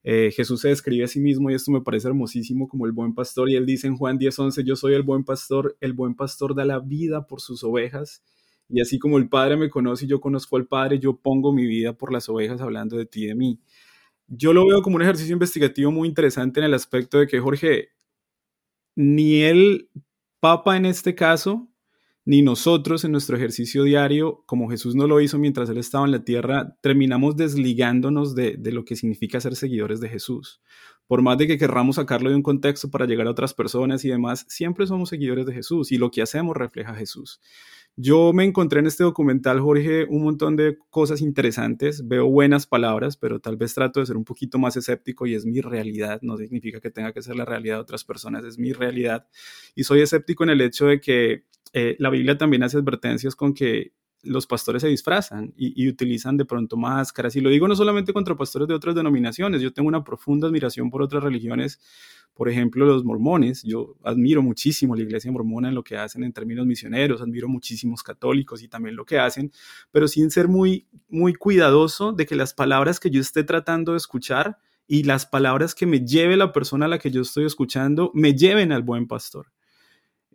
Eh, 0.02 0.32
Jesús 0.36 0.62
se 0.62 0.70
describe 0.70 1.04
a 1.04 1.08
sí 1.08 1.20
mismo 1.20 1.52
y 1.52 1.54
esto 1.54 1.72
me 1.72 1.82
parece 1.82 2.08
hermosísimo 2.08 2.68
como 2.68 2.88
el 2.88 2.92
buen 2.92 3.14
pastor 3.14 3.52
y 3.52 3.56
él 3.56 3.68
dice 3.68 3.86
en 3.86 3.98
Juan 3.98 4.18
10:11, 4.18 4.64
yo 4.64 4.76
soy 4.76 4.96
el 4.96 5.04
buen 5.04 5.24
pastor, 5.24 5.78
el 5.80 5.94
buen 5.94 6.16
pastor 6.16 6.56
da 6.56 6.66
la 6.66 6.80
vida 6.80 7.28
por 7.28 7.40
sus 7.40 7.64
ovejas 7.64 8.24
y 8.68 8.82
así 8.82 8.98
como 8.98 9.20
el 9.20 9.30
Padre 9.30 9.58
me 9.58 9.70
conoce 9.70 10.06
y 10.06 10.08
yo 10.08 10.20
conozco 10.20 10.58
al 10.58 10.66
Padre, 10.66 10.98
yo 10.98 11.18
pongo 11.18 11.54
mi 11.54 11.68
vida 11.68 11.94
por 11.94 12.12
las 12.12 12.30
ovejas 12.30 12.62
hablando 12.62 12.98
de 12.98 13.06
ti 13.06 13.26
y 13.26 13.28
de 13.28 13.36
mí. 13.36 13.60
Yo 14.28 14.54
lo 14.54 14.66
veo 14.66 14.82
como 14.82 14.96
un 14.96 15.04
ejercicio 15.04 15.34
investigativo 15.34 15.92
muy 15.92 16.08
interesante 16.08 16.62
en 16.62 16.66
el 16.66 16.74
aspecto 16.74 17.20
de 17.20 17.28
que 17.28 17.40
Jorge, 17.40 17.90
ni 18.96 19.44
el 19.44 19.90
Papa 20.42 20.76
en 20.76 20.88
este 20.88 21.14
caso, 21.14 21.70
ni 22.26 22.42
nosotros 22.42 23.06
en 23.06 23.12
nuestro 23.12 23.38
ejercicio 23.38 23.84
diario, 23.84 24.44
como 24.48 24.72
Jesús 24.72 24.96
no 24.96 25.06
lo 25.06 25.22
hizo 25.22 25.38
mientras 25.38 25.70
Él 25.70 25.78
estaba 25.78 26.04
en 26.06 26.12
la 26.12 26.24
tierra, 26.24 26.76
terminamos 26.82 27.36
desligándonos 27.36 28.34
de, 28.34 28.56
de, 28.58 28.72
lo 28.72 28.84
que 28.84 28.96
significa 28.96 29.40
ser 29.40 29.56
seguidores 29.56 30.00
de 30.00 30.10
Jesús. 30.10 30.60
Por 31.06 31.22
más 31.22 31.38
de 31.38 31.46
que 31.46 31.60
querramos 31.60 31.98
sacarlo 31.98 32.32
de 32.32 32.36
un 32.36 32.42
contexto 32.42 32.90
para 32.90 33.06
llegar 33.06 33.28
a 33.28 33.32
otras 33.32 33.54
personas 33.54 34.04
y 34.04 34.10
demás, 34.10 34.46
siempre 34.50 34.88
somos 34.88 35.10
seguidores 35.10 35.46
de 35.46 35.54
Jesús 35.54 35.92
y 35.92 36.00
lo 36.00 36.10
que 36.10 36.24
hacemos 36.24 36.58
refleja 36.58 36.94
a 36.94 36.96
Jesús. 36.96 37.40
Yo 37.98 38.32
me 38.34 38.46
encontré 38.46 38.80
en 38.80 38.88
este 38.88 39.04
documental, 39.04 39.60
Jorge, 39.60 40.06
un 40.06 40.24
montón 40.24 40.56
de 40.56 40.78
cosas 40.90 41.22
interesantes, 41.22 42.08
veo 42.08 42.28
buenas 42.28 42.66
palabras, 42.66 43.18
pero 43.18 43.40
tal 43.40 43.58
vez 43.58 43.74
trato 43.74 44.00
de 44.00 44.06
ser 44.06 44.18
un 44.18 44.24
poquito 44.24 44.58
más 44.58 44.78
escéptico 44.78 45.28
y 45.28 45.36
es 45.36 45.46
mi 45.46 45.60
realidad, 45.62 46.20
no 46.22 46.38
significa 46.38 46.80
que 46.80 46.90
tenga 46.90 47.12
que 47.12 47.22
ser 47.22 47.36
la 47.36 47.46
realidad 47.46 47.76
de 47.76 47.82
otras 47.82 48.06
personas, 48.06 48.46
es 48.46 48.58
mi 48.58 48.72
realidad. 48.72 49.28
Y 49.76 49.84
soy 49.84 50.02
escéptico 50.02 50.44
en 50.44 50.52
el 50.52 50.62
hecho 50.62 50.86
de 50.88 51.02
que 51.02 51.46
eh, 51.74 51.96
la 52.00 52.10
Biblia 52.10 52.38
también 52.38 52.64
hace 52.64 52.78
advertencias 52.78 53.36
con 53.36 53.54
que 53.54 53.94
los 54.24 54.46
pastores 54.46 54.82
se 54.82 54.88
disfrazan 54.88 55.54
y, 55.58 55.88
utilizan 55.88 56.38
de 56.38 56.46
pronto 56.46 56.78
máscaras. 56.78 57.36
Y 57.36 57.42
lo 57.42 57.50
digo 57.50 57.68
no 57.68 57.76
solamente 57.76 58.14
contra 58.14 58.36
pastores 58.36 58.68
de 58.68 58.74
otras 58.74 58.96
denominaciones, 58.96 59.62
yo 59.62 59.74
tengo 59.74 59.88
una 59.88 60.04
profunda 60.04 60.48
admiración 60.48 60.90
por 60.90 61.02
otras 61.02 61.24
religiones, 61.24 61.80
por 62.42 62.50
ejemplo 62.50 62.88
los 62.88 63.06
mormones. 63.06 63.62
Yo 63.62 63.98
admiro 64.04 64.42
muchísimo 64.42 64.96
la 64.96 65.04
iglesia 65.04 65.32
mormona 65.32 65.70
en 65.70 65.76
lo 65.76 65.84
que 65.84 65.96
hacen 65.96 66.24
en 66.24 66.34
términos 66.34 66.66
misioneros, 66.66 67.22
admiro 67.22 67.48
muchísimos 67.48 68.02
católicos 68.02 68.64
y 68.64 68.68
también 68.68 68.96
lo 68.96 69.06
que 69.06 69.20
hacen, 69.20 69.52
pero 69.92 70.08
sin 70.08 70.32
ser 70.32 70.48
muy, 70.48 70.88
muy 71.08 71.36
cuidadoso 71.36 72.14
de 72.14 72.26
que 72.26 72.34
las 72.34 72.56
palabras 72.56 73.00
que 73.00 73.12
yo 73.12 73.22
esté 73.22 73.44
tratando 73.44 73.92
de 73.92 74.00
escuchar 74.00 74.58
y 74.88 75.04
las 75.04 75.28
palabras 75.28 75.76
que 75.76 75.86
me 75.86 76.04
lleve 76.04 76.36
la 76.36 76.52
persona 76.52 76.88
a 76.88 76.90
la 76.90 76.98
que 76.98 77.12
yo 77.12 77.22
estoy 77.22 77.46
escuchando 77.46 78.10
me 78.16 78.34
lleven 78.34 78.72
al 78.72 78.82
buen 78.82 79.06
pastor 79.06 79.52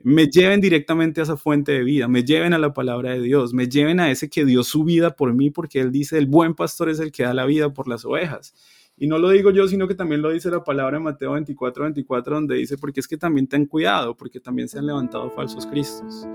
me 0.04 0.26
lleven 0.26 0.60
directamente 0.60 1.20
a 1.20 1.24
esa 1.24 1.36
fuente 1.36 1.72
de 1.72 1.82
vida, 1.82 2.06
me 2.06 2.22
lleven 2.22 2.52
a 2.52 2.58
la 2.58 2.72
palabra 2.72 3.12
de 3.14 3.20
Dios, 3.22 3.52
me 3.52 3.66
lleven 3.66 3.98
a 3.98 4.10
ese 4.10 4.28
que 4.28 4.44
dio 4.44 4.62
su 4.62 4.84
vida 4.84 5.16
por 5.16 5.34
mí, 5.34 5.50
porque 5.50 5.80
Él 5.80 5.90
dice, 5.90 6.18
el 6.18 6.26
buen 6.26 6.54
pastor 6.54 6.90
es 6.90 7.00
el 7.00 7.10
que 7.10 7.24
da 7.24 7.34
la 7.34 7.46
vida 7.46 7.72
por 7.72 7.88
las 7.88 8.04
ovejas. 8.04 8.54
Y 8.98 9.06
no 9.06 9.18
lo 9.18 9.28
digo 9.28 9.50
yo, 9.50 9.68
sino 9.68 9.86
que 9.86 9.94
también 9.94 10.22
lo 10.22 10.30
dice 10.30 10.50
la 10.50 10.64
palabra 10.64 10.96
en 10.96 11.02
Mateo 11.02 11.32
24, 11.32 11.84
24, 11.84 12.34
donde 12.34 12.54
dice, 12.54 12.78
porque 12.78 13.00
es 13.00 13.06
que 13.06 13.18
también 13.18 13.46
ten 13.46 13.66
cuidado, 13.66 14.16
porque 14.16 14.40
también 14.40 14.68
se 14.68 14.78
han 14.78 14.86
levantado 14.86 15.30
falsos 15.30 15.66
cristos 15.66 16.26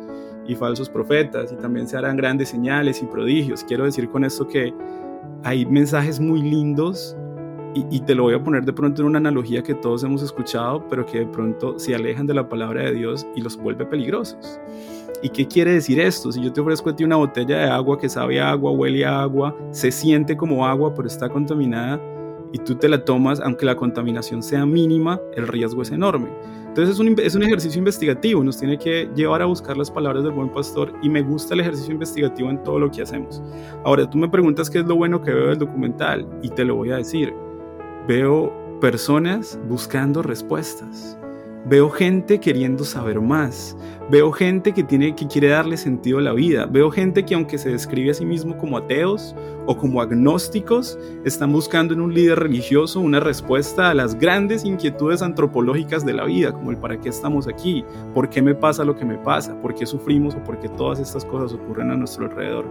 y 0.47 0.53
falsos 0.53 0.87
profetas, 0.87 1.51
y 1.51 1.55
también 1.55 1.87
se 1.87 1.97
harán 1.97 2.17
grandes 2.17 2.49
señales 2.49 3.01
y 3.01 3.07
prodigios. 3.07 3.63
Quiero 3.63 3.85
decir 3.85 4.09
con 4.09 4.23
esto 4.23 4.47
que 4.47 4.71
hay 5.43 5.65
mensajes 5.65 6.19
muy 6.19 6.43
lindos 6.43 7.17
y, 7.73 8.01
te 8.01 8.13
lo 8.13 8.23
voy 8.23 8.33
a 8.33 8.43
poner 8.43 8.65
de 8.65 8.73
pronto 8.73 9.01
en 9.01 9.07
una 9.07 9.17
analogía 9.17 9.63
que 9.63 9.73
todos 9.73 10.03
hemos 10.03 10.21
escuchado, 10.21 10.85
pero 10.87 11.05
que 11.05 11.19
de 11.19 11.25
pronto 11.25 11.79
se 11.79 11.95
alejan 11.95 12.27
de 12.27 12.33
la 12.33 12.47
palabra 12.47 12.83
de 12.83 12.93
Dios 12.93 13.25
y 13.33 13.41
los 13.41 13.57
vuelve 13.57 13.85
peligrosos. 13.85 14.59
¿Y 15.23 15.29
qué 15.29 15.47
quiere 15.47 15.71
decir 15.73 15.99
esto? 15.99 16.31
Si 16.31 16.43
yo 16.43 16.51
te 16.51 16.59
ofrezco 16.59 16.89
a 16.89 16.95
ti 16.95 17.05
una 17.05 17.15
botella 17.15 17.57
de 17.57 17.69
agua 17.69 17.97
que 17.97 18.09
sabe 18.09 18.41
a 18.41 18.51
agua, 18.51 18.71
huele 18.71 19.05
a 19.05 19.21
agua, 19.21 19.55
se 19.71 19.89
siente 19.89 20.35
como 20.35 20.67
agua, 20.67 20.93
pero 20.93 21.07
está 21.07 21.29
contaminada, 21.29 21.99
y 22.53 22.57
tú 22.59 22.75
te 22.75 22.89
la 22.89 23.03
tomas, 23.03 23.39
aunque 23.39 23.65
la 23.65 23.75
contaminación 23.75 24.43
sea 24.43 24.65
mínima, 24.65 25.19
el 25.35 25.47
riesgo 25.47 25.81
es 25.81 25.91
enorme. 25.91 26.29
Entonces 26.67 26.95
es 26.95 26.99
un, 26.99 27.15
es 27.19 27.35
un, 27.35 27.43
ejercicio 27.43 27.79
investigativo, 27.79 28.43
nos 28.43 28.57
tiene 28.57 28.77
que 28.77 29.09
llevar 29.13 29.41
a 29.41 29.45
buscar 29.45 29.75
las 29.75 29.91
palabras 29.91 30.23
del 30.23 30.31
buen 30.31 30.49
pastor 30.49 30.93
y 31.01 31.09
me 31.09 31.21
gusta 31.21 31.53
el 31.53 31.59
ejercicio 31.59 31.93
investigativo 31.93 32.49
en 32.49 32.63
todo 32.63 32.79
lo 32.79 32.89
que 32.89 33.01
hacemos. 33.01 33.41
Ahora, 33.83 34.09
tú 34.09 34.17
me 34.17 34.29
preguntas 34.29 34.69
qué 34.69 34.79
es 34.79 34.85
lo 34.85 34.95
bueno 34.95 35.21
que 35.21 35.33
veo 35.33 35.47
del 35.47 35.57
documental 35.57 36.25
y 36.41 36.49
te 36.49 36.63
lo 36.63 36.75
voy 36.75 36.91
a 36.91 36.97
decir 36.97 37.33
veo 38.07 38.51
personas 38.79 39.59
buscando 39.67 40.21
respuestas. 40.21 41.17
Veo 41.63 41.91
gente 41.91 42.39
queriendo 42.39 42.83
saber 42.83 43.21
más. 43.21 43.77
Veo 44.09 44.31
gente 44.31 44.73
que, 44.73 44.83
tiene, 44.83 45.15
que 45.15 45.27
quiere 45.27 45.49
darle 45.49 45.77
sentido 45.77 46.17
a 46.17 46.21
la 46.21 46.33
vida. 46.33 46.65
Veo 46.65 46.89
gente 46.89 47.23
que 47.23 47.35
aunque 47.35 47.59
se 47.59 47.69
describe 47.69 48.09
a 48.09 48.13
sí 48.15 48.25
mismo 48.25 48.57
como 48.57 48.77
ateos 48.77 49.35
o 49.67 49.77
como 49.77 50.01
agnósticos, 50.01 50.97
están 51.23 51.53
buscando 51.53 51.93
en 51.93 52.01
un 52.01 52.15
líder 52.15 52.39
religioso 52.39 52.99
una 52.99 53.19
respuesta 53.19 53.91
a 53.91 53.93
las 53.93 54.17
grandes 54.17 54.65
inquietudes 54.65 55.21
antropológicas 55.21 56.03
de 56.03 56.13
la 56.13 56.25
vida, 56.25 56.51
como 56.51 56.71
el 56.71 56.77
para 56.77 56.99
qué 56.99 57.09
estamos 57.09 57.47
aquí, 57.47 57.85
por 58.15 58.27
qué 58.29 58.41
me 58.41 58.55
pasa 58.55 58.83
lo 58.83 58.95
que 58.95 59.05
me 59.05 59.19
pasa, 59.19 59.55
por 59.61 59.75
qué 59.75 59.85
sufrimos 59.85 60.33
o 60.33 60.43
por 60.43 60.59
qué 60.59 60.67
todas 60.67 60.99
estas 60.99 61.23
cosas 61.25 61.53
ocurren 61.53 61.91
a 61.91 61.95
nuestro 61.95 62.25
alrededor. 62.25 62.65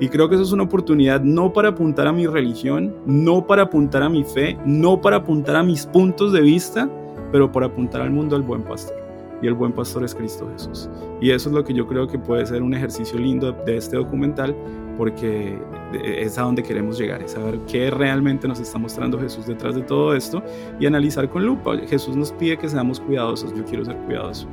Y 0.00 0.08
creo 0.08 0.30
que 0.30 0.36
eso 0.36 0.44
es 0.44 0.52
una 0.52 0.62
oportunidad 0.62 1.20
no 1.20 1.52
para 1.52 1.68
apuntar 1.68 2.06
a 2.06 2.12
mi 2.12 2.26
religión, 2.26 2.96
no 3.04 3.46
para 3.46 3.64
apuntar 3.64 4.02
a 4.02 4.08
mi 4.08 4.24
fe, 4.24 4.56
no 4.64 4.98
para 4.98 5.16
apuntar 5.16 5.56
a 5.56 5.62
mis 5.62 5.84
puntos 5.84 6.32
de 6.32 6.40
vista, 6.40 6.88
pero 7.32 7.50
por 7.50 7.64
apuntar 7.64 8.02
al 8.02 8.10
mundo 8.10 8.36
al 8.36 8.42
buen 8.42 8.62
pastor. 8.62 8.96
Y 9.42 9.46
el 9.46 9.54
buen 9.54 9.72
pastor 9.72 10.04
es 10.04 10.14
Cristo 10.14 10.48
Jesús. 10.52 10.90
Y 11.20 11.30
eso 11.30 11.48
es 11.48 11.54
lo 11.54 11.64
que 11.64 11.72
yo 11.72 11.86
creo 11.86 12.06
que 12.06 12.18
puede 12.18 12.44
ser 12.44 12.62
un 12.62 12.74
ejercicio 12.74 13.18
lindo 13.18 13.52
de 13.52 13.76
este 13.76 13.96
documental, 13.96 14.54
porque 14.98 15.58
es 16.04 16.36
a 16.36 16.42
donde 16.42 16.62
queremos 16.62 16.98
llegar, 16.98 17.22
es 17.22 17.32
saber 17.32 17.58
qué 17.66 17.90
realmente 17.90 18.46
nos 18.46 18.60
está 18.60 18.78
mostrando 18.78 19.18
Jesús 19.18 19.46
detrás 19.46 19.74
de 19.74 19.82
todo 19.82 20.14
esto 20.14 20.42
y 20.78 20.86
analizar 20.86 21.28
con 21.30 21.46
lupa. 21.46 21.76
Jesús 21.88 22.16
nos 22.16 22.32
pide 22.32 22.58
que 22.58 22.68
seamos 22.68 23.00
cuidadosos, 23.00 23.54
yo 23.54 23.64
quiero 23.64 23.84
ser 23.84 23.96
cuidadoso. 23.96 24.46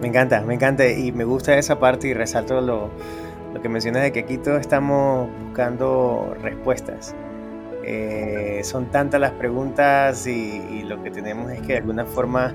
Me 0.00 0.08
encanta, 0.08 0.40
me 0.42 0.54
encanta 0.54 0.88
y 0.88 1.12
me 1.12 1.24
gusta 1.24 1.56
esa 1.58 1.78
parte 1.78 2.08
y 2.08 2.14
resalto 2.14 2.60
lo, 2.62 2.90
lo 3.52 3.60
que 3.60 3.68
mencionas 3.68 4.02
de 4.02 4.12
que 4.12 4.20
aquí 4.20 4.38
todos 4.38 4.60
estamos 4.60 5.28
buscando 5.42 6.34
respuestas 6.42 7.14
eh, 7.88 8.62
son 8.64 8.86
tantas 8.86 9.20
las 9.20 9.30
preguntas 9.30 10.26
y, 10.26 10.82
lo 10.82 11.02
que 11.02 11.10
tenemos 11.10 11.50
es 11.52 11.60
que 11.60 11.68
de 11.68 11.78
alguna 11.78 12.04
forma 12.04 12.52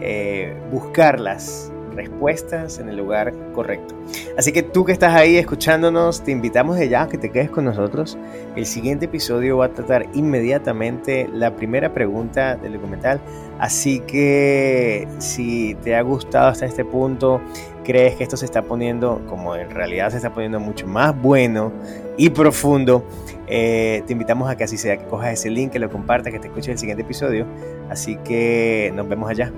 eh, 0.00 0.54
buscar 0.70 1.18
las 1.18 1.72
respuestas 1.96 2.78
en 2.78 2.88
el 2.88 2.96
lugar 2.96 3.32
correcto. 3.54 3.94
Así 4.36 4.52
que 4.52 4.62
tú 4.62 4.84
que 4.84 4.92
estás 4.92 5.14
ahí 5.14 5.36
escuchándonos, 5.36 6.22
te 6.22 6.30
invitamos 6.30 6.76
de 6.76 6.88
ya 6.88 7.02
a 7.02 7.08
que 7.08 7.18
te 7.18 7.30
quedes 7.30 7.50
con 7.50 7.64
nosotros. 7.64 8.16
El 8.54 8.66
siguiente 8.66 9.06
episodio 9.06 9.58
va 9.58 9.66
a 9.66 9.68
tratar 9.70 10.06
inmediatamente 10.14 11.28
la 11.32 11.56
primera 11.56 11.92
pregunta 11.92 12.56
del 12.56 12.74
documental. 12.74 13.20
Así 13.58 14.00
que 14.00 15.08
si 15.18 15.74
te 15.82 15.96
ha 15.96 16.02
gustado 16.02 16.48
hasta 16.48 16.66
este 16.66 16.84
punto, 16.84 17.40
crees 17.84 18.16
que 18.16 18.24
esto 18.24 18.36
se 18.36 18.44
está 18.44 18.62
poniendo, 18.62 19.22
como 19.26 19.56
en 19.56 19.70
realidad 19.70 20.10
se 20.10 20.16
está 20.16 20.34
poniendo 20.34 20.60
mucho 20.60 20.86
más 20.86 21.20
bueno 21.20 21.72
y 22.16 22.30
profundo, 22.30 23.04
eh, 23.46 24.02
te 24.06 24.12
invitamos 24.12 24.50
a 24.50 24.56
que 24.56 24.64
así 24.64 24.76
sea, 24.76 24.96
que 24.96 25.04
cojas 25.04 25.32
ese 25.32 25.50
link, 25.50 25.72
que 25.72 25.78
lo 25.78 25.88
compartas, 25.88 26.32
que 26.32 26.38
te 26.38 26.48
escuches 26.48 26.68
el 26.68 26.78
siguiente 26.78 27.02
episodio. 27.02 27.46
Así 27.88 28.16
que 28.16 28.92
nos 28.94 29.08
vemos 29.08 29.30
allá. 29.30 29.52